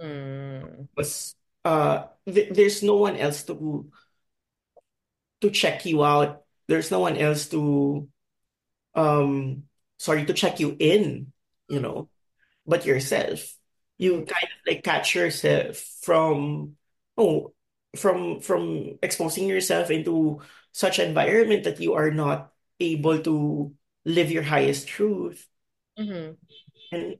[0.00, 0.88] Mm.
[0.94, 1.34] Because
[1.64, 3.90] uh th there's no one else to
[5.40, 6.42] to check you out.
[6.66, 8.08] There's no one else to
[8.94, 9.64] um
[9.98, 11.32] sorry to check you in,
[11.68, 11.82] you Mm.
[11.82, 12.10] know,
[12.66, 13.56] but yourself.
[13.98, 14.28] You Mm.
[14.28, 16.76] kind of like catch yourself from
[17.18, 17.54] oh
[17.96, 20.40] from from exposing yourself into
[20.72, 23.74] such environment that you are not able to
[24.04, 25.48] live your highest truth.
[25.98, 26.34] Mm-hmm.
[26.92, 27.16] And uh,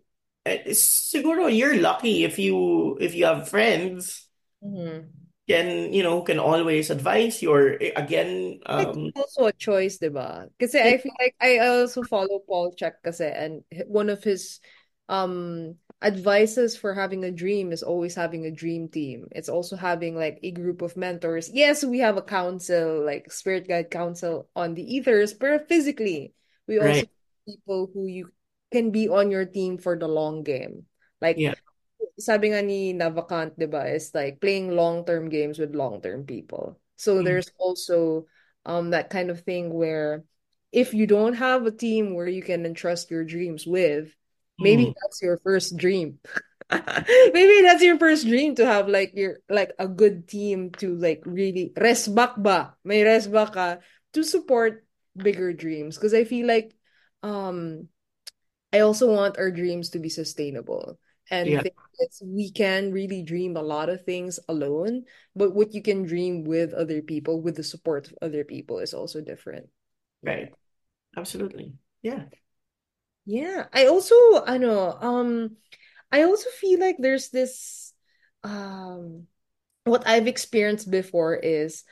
[0.72, 4.28] siguro you're lucky if you if you have friends
[4.64, 5.08] Mm-hmm.
[5.48, 9.98] can you know can always advise you or eh, again It's um also a choice,
[9.98, 10.48] diba?
[10.60, 14.60] Kasi I feel like I also follow Paul Chek kasi and one of his
[15.08, 19.26] um advices for having a dream is always having a dream team.
[19.34, 21.50] It's also having like a group of mentors.
[21.50, 26.34] Yes, we have a council, like spirit guide council on the ethers, but physically,
[26.70, 28.30] we also right have people who you
[28.70, 30.86] can be on your team for the long game.
[31.20, 31.54] Like yeah
[32.18, 36.78] sabi nga ni Navakant, di ba, is like playing long-term games with long-term people.
[36.98, 38.26] So Mm, there's also
[38.66, 40.24] um that kind of thing where
[40.72, 44.12] if you don't have a team where you can entrust your dreams with,
[44.58, 46.18] maybe mm, that's your first dream.
[46.68, 51.22] Maybe that's your first dream to have like your like a good team to like
[51.24, 52.76] really resback ba?
[52.84, 53.80] May resback ka
[54.12, 54.84] to support
[55.16, 56.76] bigger dreams because I feel like
[57.24, 57.88] um
[58.72, 60.98] I also want our dreams to be sustainable
[61.30, 61.62] and yeah
[62.22, 65.04] we can really dream a lot of things alone,
[65.34, 68.94] but what you can dream with other people, with the support of other people, is
[68.94, 69.68] also different.
[70.22, 70.54] Right
[71.16, 72.24] absolutely yeah
[73.26, 73.66] Yeah.
[73.72, 74.14] I also,
[74.46, 75.56] I know, um,
[76.10, 77.92] I also feel like there's this,
[78.42, 79.26] um,
[79.84, 81.84] what I've experienced before is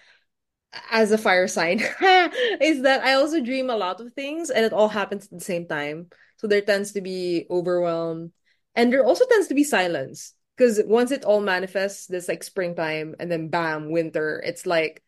[0.91, 1.81] as a fire sign
[2.61, 5.45] is that I also dream a lot of things and it all happens at the
[5.45, 6.09] same time.
[6.37, 8.33] So there tends to be overwhelm
[8.75, 13.15] and there also tends to be silence because once it all manifests, this like springtime
[13.19, 15.03] and then bam, winter, it's like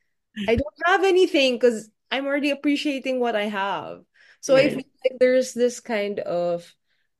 [0.48, 4.00] I don't have anything because I'm already appreciating what I have.
[4.40, 6.74] So I feel like there's this kind of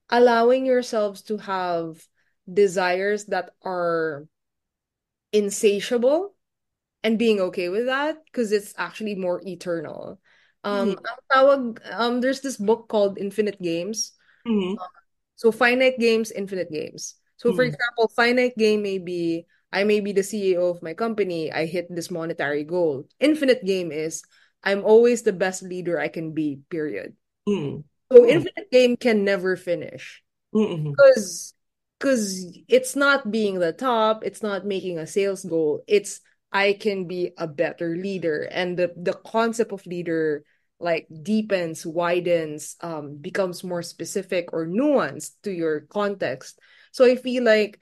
[0.08, 2.02] allowing yourselves to have
[2.50, 4.26] desires that are
[5.32, 6.34] insatiable
[7.02, 10.18] and being okay with that because it's actually more eternal.
[10.64, 11.60] Um, mm, ang tawag,
[11.94, 14.12] um, there's this book called Infinite Games.
[14.46, 14.78] mm,
[15.36, 17.14] So finite games, infinite games.
[17.36, 20.94] So for mm, example, finite game may be I may be the CEO of my
[20.94, 21.52] company.
[21.52, 23.06] I hit this monetary goal.
[23.20, 24.22] Infinite game is
[24.64, 27.14] I'm always the best leader I can be, period.
[27.48, 27.84] Mm.
[28.12, 28.28] So Mm.
[28.28, 30.22] infinite game can never finish.
[30.96, 31.54] Because
[31.98, 35.82] because it's not being the top, it's not making a sales goal.
[35.86, 36.20] It's
[36.52, 38.42] I can be a better leader.
[38.50, 40.44] And the the concept of leader
[40.80, 46.58] like deepens, widens, um, becomes more specific or nuanced to your context.
[46.92, 47.80] So I feel like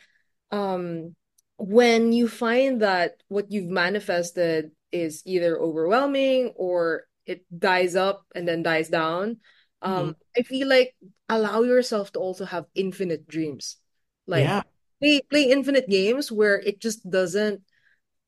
[0.51, 1.15] um
[1.59, 8.47] when you find that what you've manifested is either overwhelming or it dies up and
[8.47, 9.39] then dies down,
[9.87, 10.11] Mm-hmm.
[10.11, 10.95] um, I feel like
[11.29, 13.79] allow yourself to also have infinite dreams.
[14.27, 14.63] Like Yeah,
[15.01, 17.63] play play infinite games where it just doesn't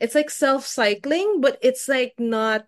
[0.00, 2.66] it's like self-cycling, but it's like not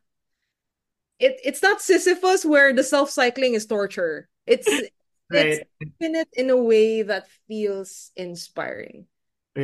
[1.19, 4.29] it it's not Sisyphus where the self-cycling is torture.
[4.47, 4.67] It's
[5.31, 9.07] it's infinite in a way that feels inspiring.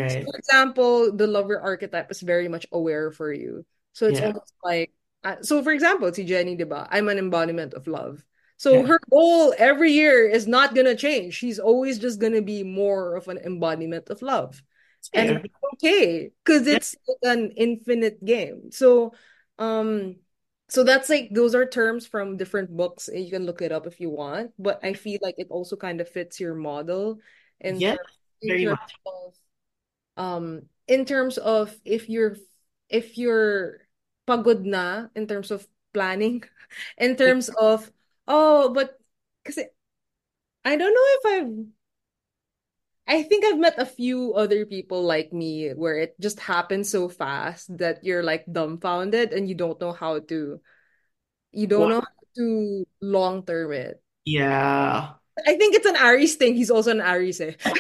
[0.07, 0.25] So right.
[0.25, 3.65] for example, the lover archetype is very much aware for you.
[3.93, 4.93] So it's Yeah, almost like
[5.25, 6.87] uh, so for example, si Jenny, diba?
[6.91, 8.25] I'm an embodiment of love.
[8.59, 8.87] So yeah.
[8.87, 11.35] her goal every year is not gonna change.
[11.35, 14.63] She's always just gonna be more of an embodiment of love.
[15.15, 18.71] And it's okay, because it's like an infinite game.
[18.73, 19.13] So
[19.59, 20.17] um
[20.69, 23.09] so that's like those are terms from different books.
[23.09, 25.77] and You can look it up if you want, but I feel like it also
[25.77, 27.21] kind of fits your model
[27.63, 28.09] terms
[28.43, 28.95] in very terms much.
[29.07, 29.35] of
[30.17, 32.37] um in terms of if you're
[32.89, 33.81] if you're
[34.29, 36.43] pagod na in terms of planning
[36.99, 37.91] in terms of
[38.29, 38.99] oh but
[39.45, 39.63] because
[40.65, 41.67] I don't know if I've
[43.07, 47.09] I think I've met a few other people like me where it just happens so
[47.09, 50.61] fast that you're like dumbfounded and you don't know how to
[51.53, 54.03] you don't know how to long term it.
[54.25, 55.15] Yeah.
[55.47, 56.55] I think it's an Aries thing.
[56.55, 57.53] He's also an Aries, eh?
[57.65, 57.73] So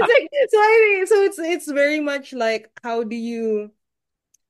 [0.00, 3.70] like so I so it's it's very much like how do you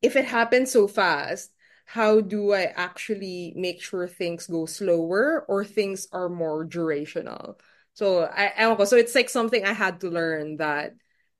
[0.03, 1.53] if it happens so fast,
[1.87, 7.57] how do I actually make sure things go slower or things are more durational?
[7.95, 10.95] So I, so it's like something I had to learn that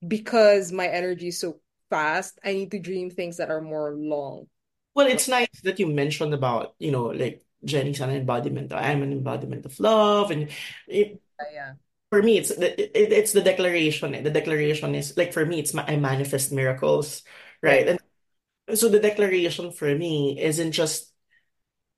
[0.07, 4.47] because my energy is so fast, I need to dream things that are more long.
[4.95, 8.73] well, it's nice that you mentioned about, you know, like Jenny's an embodiment.
[8.73, 10.51] I'm an embodiment of love, and
[10.87, 11.21] it,
[11.53, 11.75] Yeah.
[12.11, 14.15] for me, it's the it, it's the declaration.
[14.15, 14.23] eh.
[14.23, 17.23] The declaration is like for me, it's ma- I manifest miracles,
[17.63, 17.89] right?
[17.89, 18.01] Right.
[18.69, 21.13] And so the declaration for me isn't just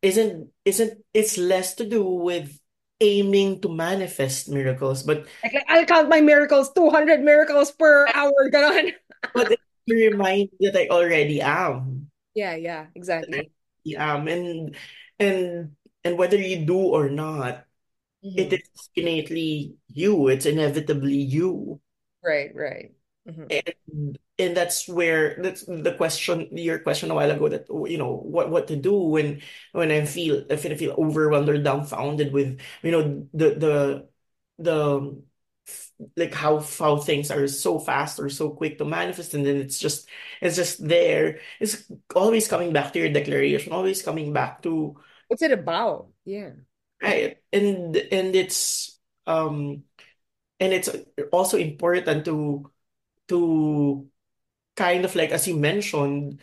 [0.02, 2.58] isn't isn't it's less to do with
[3.00, 8.32] aiming to manifest miracles, but Like, like I'll count my miracles, 200 miracles per hour,
[8.52, 8.94] ganon.
[9.34, 12.10] but it's to remind that I already am.
[12.34, 13.50] Yeah, yeah, exactly.
[13.98, 14.76] Um, and
[15.18, 17.66] and and whether you do or not,
[18.36, 20.28] it hmm is innately you.
[20.28, 21.80] It's inevitably you.
[22.22, 22.92] Right, right.
[23.26, 27.98] Hmm And and that's where that's the question, your question a while ago that you
[27.98, 32.32] know what what to do when when I feel if I feel overwhelmed or dumbfounded
[32.32, 34.08] with you know the the
[34.58, 35.22] the
[36.16, 39.78] like how how things are so fast or so quick to manifest and then it's
[39.78, 40.08] just
[40.40, 41.40] it's just there.
[41.60, 44.96] It's always coming back to your declaration, always coming back to
[45.28, 46.08] What's it about?
[46.24, 46.52] Yeah.
[47.02, 49.84] right and and it's um
[50.60, 50.90] and it's
[51.32, 52.70] also important to
[53.28, 54.08] to
[54.76, 56.40] kind of like as you mentioned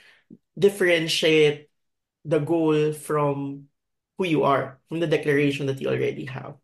[0.59, 1.69] differentiate
[2.25, 3.67] the goal from
[4.17, 6.55] who you are from the declaration that you already have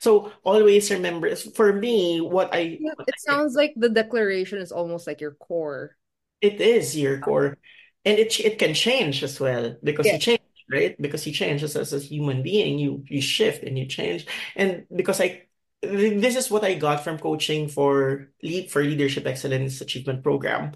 [0.00, 4.58] so always remember for me what i Yeah, what it I sounds like the declaration
[4.58, 5.96] is almost like your core.
[6.40, 7.58] It is your core,
[8.04, 10.40] and it it can change as well because you change,
[10.70, 10.96] right?
[11.00, 14.86] Because you change as, as a human being, you you shift and you change, and
[14.94, 15.46] because I
[15.82, 20.72] this is what I got from coaching for lead for leadership excellence achievement program.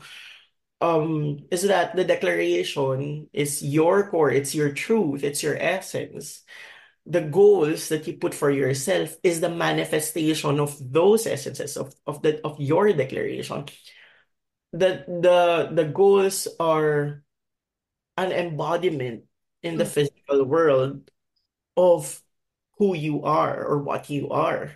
[0.80, 6.42] Um, is that the declaration is your core, it's your truth, it's your essence.
[7.06, 12.22] The goals that you put for yourself is the manifestation of those essences of of
[12.22, 13.66] the of your declaration
[14.72, 17.22] the the the goals are
[18.16, 19.24] an embodiment
[19.62, 21.10] in the Mm, physical world
[21.76, 22.22] of
[22.78, 24.72] who you are or what you are.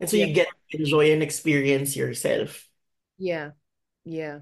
[0.00, 0.26] And so Yeah.
[0.26, 2.66] you get to enjoy and experience yourself.
[3.18, 3.52] Yeah.
[4.04, 4.40] Yeah.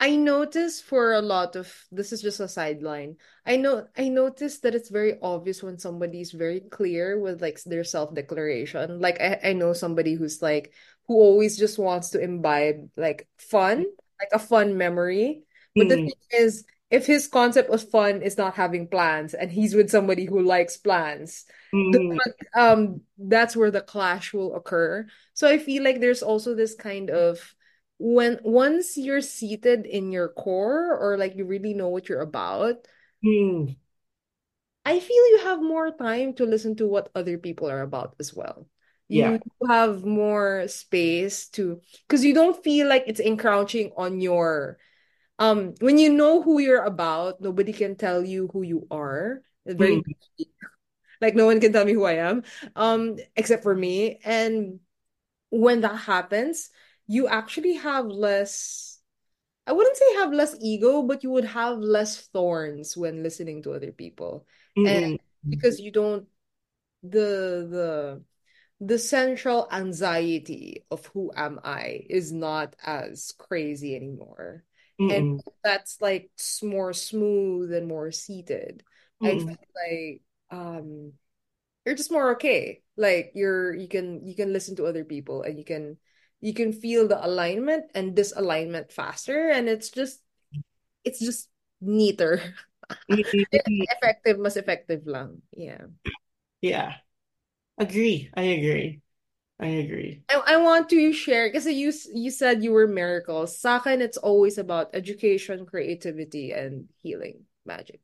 [0.00, 3.16] I notice for a lot of this is just a sideline.
[3.46, 7.84] I know I noticed that it's very obvious when somebody's very clear with like their
[7.84, 9.00] self-declaration.
[9.00, 10.74] Like I, I know somebody who's like
[11.08, 13.86] who always just wants to imbibe like fun,
[14.20, 15.44] like a fun memory.
[15.76, 16.64] But the Mm, thing is,
[16.94, 20.76] if his concept of fun is not having plans and he's with somebody who likes
[20.76, 21.44] plans,
[21.88, 22.18] the mm,
[22.56, 25.06] um that's where the clash will occur.
[25.34, 27.54] So I feel like there's also this kind of
[27.98, 32.86] when once you're seated in your core or like you really know what you're about,
[33.24, 33.74] Mm,
[34.84, 38.34] I feel you have more time to listen to what other people are about as
[38.34, 38.66] well.
[39.08, 39.30] yeah.
[39.30, 44.78] You have more space to, because you don't feel like it's encroaching on your,
[45.38, 49.42] um, when you know who you're about, nobody can tell you who you are.
[49.66, 50.14] It's very, Mm,
[51.20, 52.42] like no one can tell me who I am,
[52.76, 54.20] um, except for me.
[54.24, 54.80] And
[55.50, 56.70] when that happens,
[57.06, 59.00] you actually have less,
[59.66, 63.72] I wouldn't say have less ego, but you would have less thorns when listening to
[63.74, 64.46] other people.
[64.84, 66.28] And mm, mm, because you don't
[67.02, 68.22] the the
[68.80, 74.64] the central anxiety of who am I is not as crazy anymore.
[75.08, 76.30] And mm, that's like
[76.62, 78.82] more smooth and more seated.
[79.22, 81.12] I mm, feel like um
[81.86, 82.82] you're just more okay.
[82.96, 85.98] Like you're you can you can listen to other people and you can
[86.40, 90.20] you can feel the alignment and disalignment faster and it's just
[91.04, 91.48] it's just
[91.80, 92.40] neater.
[93.08, 95.42] Effective, mas effective lang.
[95.52, 95.86] Yeah.
[96.60, 96.94] Yeah,
[97.78, 98.30] agree.
[98.36, 99.02] I agree.
[99.60, 100.22] I agree.
[100.28, 103.58] I, I want to share because you you said you were miracles.
[103.58, 108.00] Sa akin, it's always about education, creativity, and healing magic.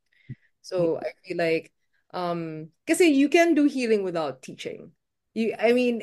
[0.62, 1.72] So I feel like
[2.12, 4.92] um because you can do healing without teaching.
[5.34, 6.02] You I mean,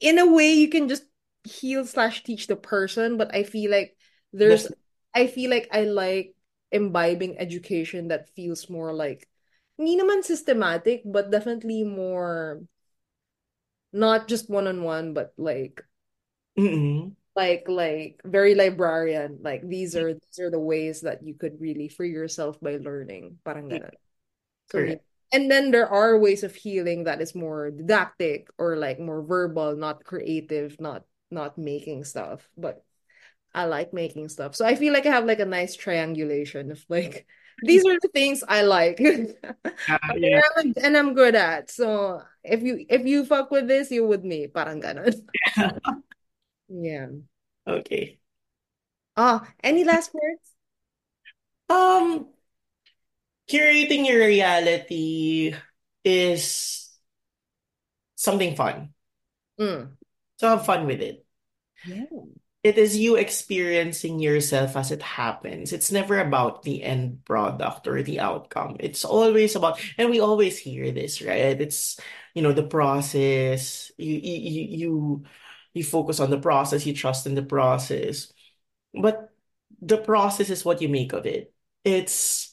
[0.00, 1.04] in a way you can just
[1.44, 3.96] heal slash teach the person, but I feel like
[4.32, 4.68] there's
[5.14, 6.34] I feel like I like
[6.72, 9.28] imbibing education that feels more like
[9.78, 12.62] hindi naman systematic, but definitely more
[13.96, 15.80] not just one-on-one, but like
[16.58, 21.60] mm, like like very librarian like these are these are the ways that you could
[21.60, 23.92] really free yourself by learning parang ganun.
[24.72, 24.96] so yeah.
[25.32, 29.76] and then there are ways of healing that is more didactic or like more verbal
[29.76, 32.82] not creative not not making stuff but
[33.52, 36.80] I like making stuff so I feel like I have like a nice triangulation of
[36.88, 37.28] like
[37.64, 39.00] these are the things I like
[39.88, 40.40] Yeah, yeah.
[40.80, 44.46] and I'm good at so if you if you fuck with this you with me
[44.46, 45.10] parang ganun
[46.70, 47.10] yeah
[47.66, 48.18] Okay.
[49.16, 50.54] Ah, any last words?
[51.68, 52.28] Um,
[53.50, 55.54] curating your reality
[56.04, 56.88] is
[58.14, 58.94] something fun.
[59.58, 59.96] Mm.
[60.36, 61.26] So have fun with it.
[61.84, 62.04] Yeah.
[62.66, 65.72] It is you experiencing yourself as it happens.
[65.72, 68.74] It's never about the end product or the outcome.
[68.80, 71.60] It's always about, and we always hear this, right?
[71.60, 72.00] It's,
[72.34, 73.92] you know, the process.
[73.96, 75.24] You you you
[75.74, 78.32] you focus on the process, you trust in the process.
[78.92, 79.30] But
[79.80, 81.54] the process is what you make of it.
[81.84, 82.50] It's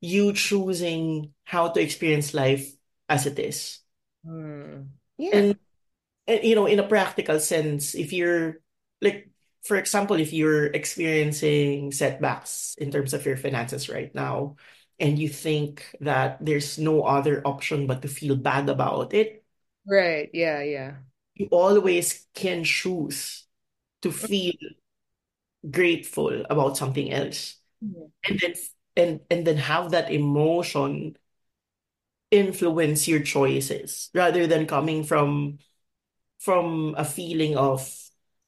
[0.00, 2.70] you choosing how to experience life
[3.08, 3.80] as it is.
[4.24, 4.90] Mm.
[5.18, 5.34] Yeah.
[5.34, 5.58] And,
[6.28, 8.62] and you know, in a practical sense, if you're
[9.02, 9.30] like,
[9.66, 14.56] for example, if you're experiencing setbacks in terms of your finances right now,
[14.98, 19.44] and you think that there's no other option but to feel bad about it,
[19.86, 20.28] Right.
[20.34, 20.96] Yeah, yeah.
[21.34, 23.46] you always can choose
[24.02, 24.54] to feel
[25.70, 27.56] grateful about something else.
[27.82, 28.10] Mm.
[28.28, 28.54] and then
[28.96, 31.16] and and then have that emotion
[32.30, 35.58] influence your choices rather than coming from
[36.40, 37.92] from a feeling of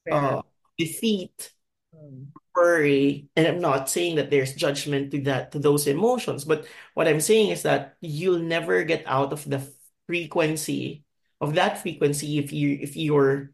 [0.03, 0.11] Fair.
[0.11, 0.41] uh
[0.79, 1.53] defeat
[1.95, 2.27] Mm.
[2.55, 7.07] worry and i'm not saying that there's judgment to that to those emotions but what
[7.07, 9.61] i'm saying is that you'll never get out of the
[10.07, 11.03] frequency
[11.41, 13.51] of that frequency if you if you're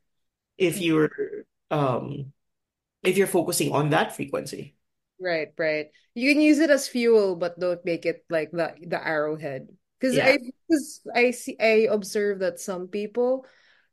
[0.57, 1.11] if you're
[1.71, 2.34] um
[3.03, 4.76] if you're focusing on that frequency
[5.19, 5.91] Right, right.
[6.13, 9.69] You can use it as fuel, but don't make it like the the arrowhead.
[9.99, 13.45] Because yeah I because I see I observe that some people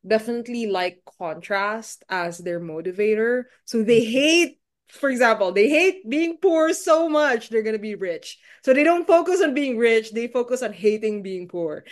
[0.07, 3.45] definitely like contrast as their motivator.
[3.65, 8.39] So they hate, for example, they hate being poor so much they're gonna be rich.
[8.65, 11.85] So they don't focus on being rich, they focus on hating being poor.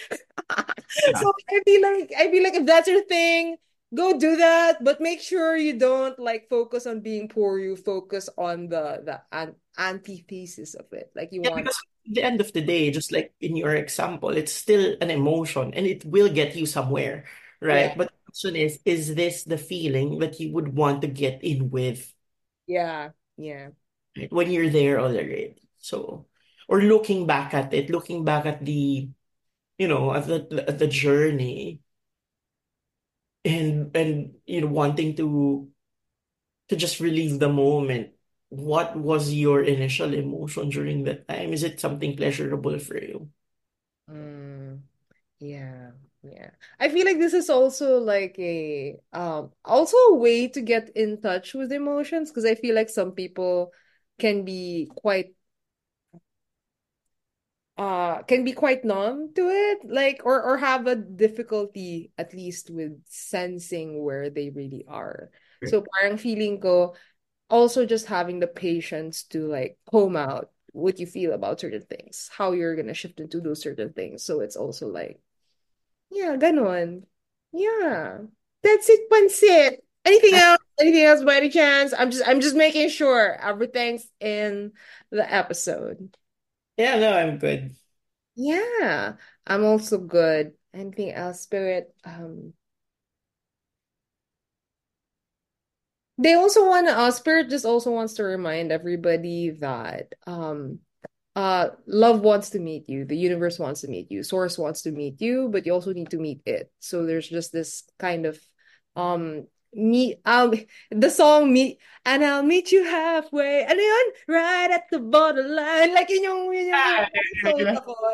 [0.96, 3.56] yeah So I feel like I feel like if that's your thing,
[3.94, 7.58] go do that, but make sure you don't like focus on being poor.
[7.58, 11.10] You focus on the the an antithesis of it.
[11.14, 11.70] Like you Yeah, want,
[12.06, 15.72] at the end of the day, just like in your example, it's still an emotion
[15.74, 17.24] and it will get you somewhere,
[17.68, 17.98] yeah, right?
[17.98, 21.70] But the question is, is this the feeling that you would want to get in
[21.70, 22.12] with,
[22.66, 23.68] yeah, yeah.
[24.16, 24.32] right?
[24.32, 25.56] When you're there already.
[25.78, 26.26] So,
[26.68, 29.08] or looking back at it, looking back at the,
[29.78, 31.80] you know, at the at the journey
[33.44, 35.68] and and you know wanting to
[36.68, 38.10] to just relieve the moment.
[38.48, 41.52] What was your initial emotion during that time?
[41.52, 43.30] Is it something pleasurable for you?
[44.10, 44.80] Mm,
[45.38, 45.92] yeah.
[46.22, 46.50] Yeah.
[46.78, 51.20] I feel like this is also like a um also a way to get in
[51.20, 53.72] touch with emotions because I feel like some people
[54.18, 55.34] can be quite
[57.78, 62.68] uh can be quite numb to it like or or have a difficulty at least
[62.70, 65.30] with sensing where they really are.
[65.64, 66.94] So parang feeling ko
[67.50, 72.30] also just having the patience to like comb out what you feel about certain things,
[72.32, 74.24] how you're gonna shift into those certain things.
[74.24, 75.20] So it's also like
[76.10, 77.04] Yeah, ganon.
[77.52, 78.18] Yeah.
[78.62, 79.78] That's it, pansit.
[80.04, 80.60] Anything else?
[80.80, 81.92] Anything else by any chance?
[81.96, 84.72] I'm just I'm just making sure everything's in
[85.10, 86.16] the episode.
[86.76, 87.74] Yeah, no, I'm good.
[88.34, 90.54] Yeah, I'm also good.
[90.72, 91.94] Anything else, Spirit?
[92.04, 92.54] Um,
[96.18, 100.80] they also want to, uh, Spirit just also wants to remind everybody that um
[101.40, 103.04] uh love wants to meet you.
[103.12, 104.22] The universe wants to meet you.
[104.22, 106.70] Source wants to meet you but you also need to meet it.
[106.80, 108.36] So there's just this kind of
[108.96, 110.52] um meet um
[110.90, 113.64] the song meet and I'll meet you halfway.
[113.64, 117.06] And then right at the borderline like yun yung, yun yung,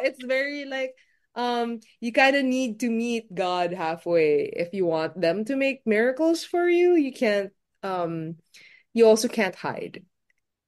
[0.07, 0.95] it's very like
[1.35, 4.47] um you kind of need to meet God halfway.
[4.55, 7.51] If you want them to make miracles for you you can't
[7.83, 8.37] um
[8.95, 10.05] you also can't hide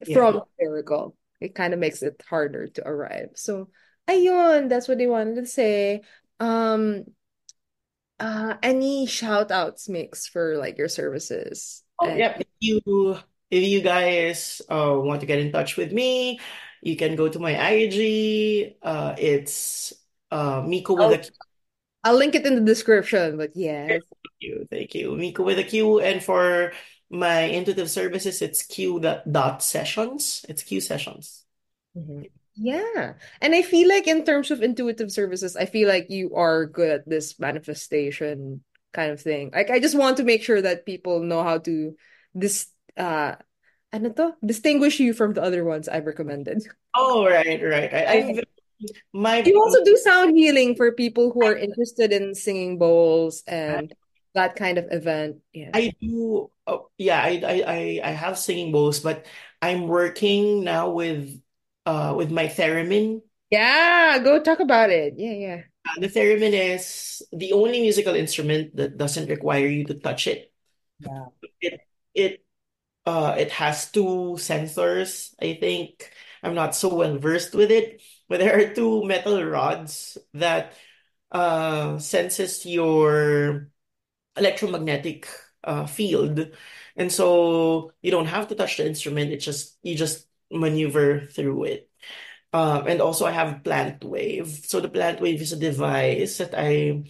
[0.06, 0.14] Yeah.
[0.14, 1.16] from miracle.
[1.40, 3.30] It kind of makes it harder to arrive.
[3.34, 3.68] So,
[4.08, 6.02] ayun, that's what they wanted to say.
[6.40, 7.04] Um,
[8.20, 11.82] uh, any shout outs mix for like your services?
[12.00, 12.36] Oh, And yeah.
[12.38, 13.18] If you
[13.50, 16.40] if you guys uh want to get in touch with me,
[16.82, 18.76] you can go to my IG.
[18.82, 19.92] Uh, it's
[20.30, 21.30] uh Miqo with a I'll Q.
[22.04, 24.00] I'll link it in the description, but yes.
[24.00, 24.04] Thank
[24.40, 26.00] you, thank you, Miqo with a Q.
[26.00, 26.72] And for
[27.10, 30.44] my intuitive services, it's Q dot, dot sessions.
[30.48, 31.44] It's Q sessions.
[31.96, 32.30] Mhm.
[32.54, 33.14] Yeah.
[33.40, 36.90] And I feel like in terms of intuitive services, I feel like you are good
[36.90, 39.50] at this manifestation kind of thing.
[39.54, 41.94] Like I just want to make sure that people know how to
[42.34, 43.36] this uh
[43.92, 44.34] ano to?
[44.44, 46.60] Distinguish you from the other ones I've recommended.
[46.96, 47.94] Oh, right, right.
[47.94, 48.44] I, I've
[49.12, 53.94] my You also do sound healing for people who are interested in singing bowls and
[54.34, 55.38] that kind of event.
[55.52, 55.70] Yeah.
[55.74, 56.50] I do.
[56.68, 59.24] Oh, yeah, I, I I I have singing bowls, but
[59.62, 61.40] I'm working now with
[61.86, 63.22] uh with my theremin.
[63.50, 65.14] Yeah, go talk about it.
[65.16, 65.62] Yeah, yeah.
[65.86, 70.52] Uh, the theremin is the only musical instrument that doesn't require you to touch it.
[71.00, 71.26] Yeah.
[71.60, 71.80] It
[72.14, 72.44] it
[73.06, 75.34] uh it has two sensors.
[75.42, 76.12] I think
[76.42, 80.74] I'm not so well versed with it, but there are two metal rods that
[81.32, 83.70] uh senses your
[84.36, 85.28] electromagnetic
[85.64, 86.50] uh field.
[86.96, 89.32] And so you don't have to touch the instrument.
[89.32, 91.90] It just you just maneuver through it.
[92.52, 94.48] Um, and also I have plant wave.
[94.64, 97.04] So the plant wave is a device that I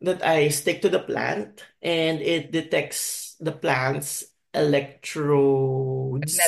[0.00, 4.24] that I stick to the plant and it detects the plant's
[4.54, 6.38] electrodes.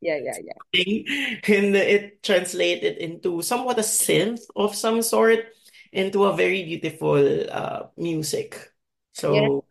[0.00, 0.58] Yeah, yeah, yeah.
[1.54, 5.46] and it translated into somewhat a synth of some sort
[5.92, 8.72] into a very beautiful uh music.
[9.12, 9.64] So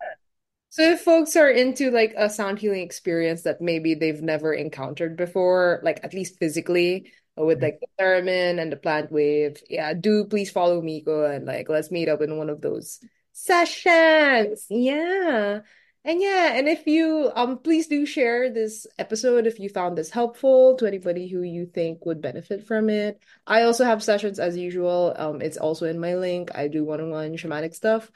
[0.71, 5.17] So if folks are into like a sound healing experience that maybe they've never encountered
[5.17, 9.93] before, like at least physically, uh, with like the theremin and the plant wave, yeah,
[9.93, 13.01] do please follow Miqo and like let's meet up in one of those
[13.33, 14.65] sessions.
[14.69, 15.59] Yeah.
[16.05, 20.09] And yeah, and if you um please do share this episode if you found this
[20.09, 23.21] helpful to anybody who you think would benefit from it.
[23.45, 25.13] I also have sessions as usual.
[25.17, 26.49] Um it's also in my link.
[26.55, 28.09] I do one-on-one shamanic stuff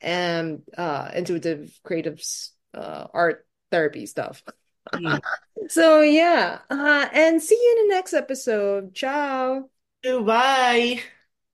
[0.00, 4.42] and uh intuitive creatives uh art therapy stuff.
[4.94, 5.20] mm,
[5.68, 8.94] So yeah, uh and see you in the next episode.
[8.94, 9.68] Ciao.
[10.24, 11.02] bye.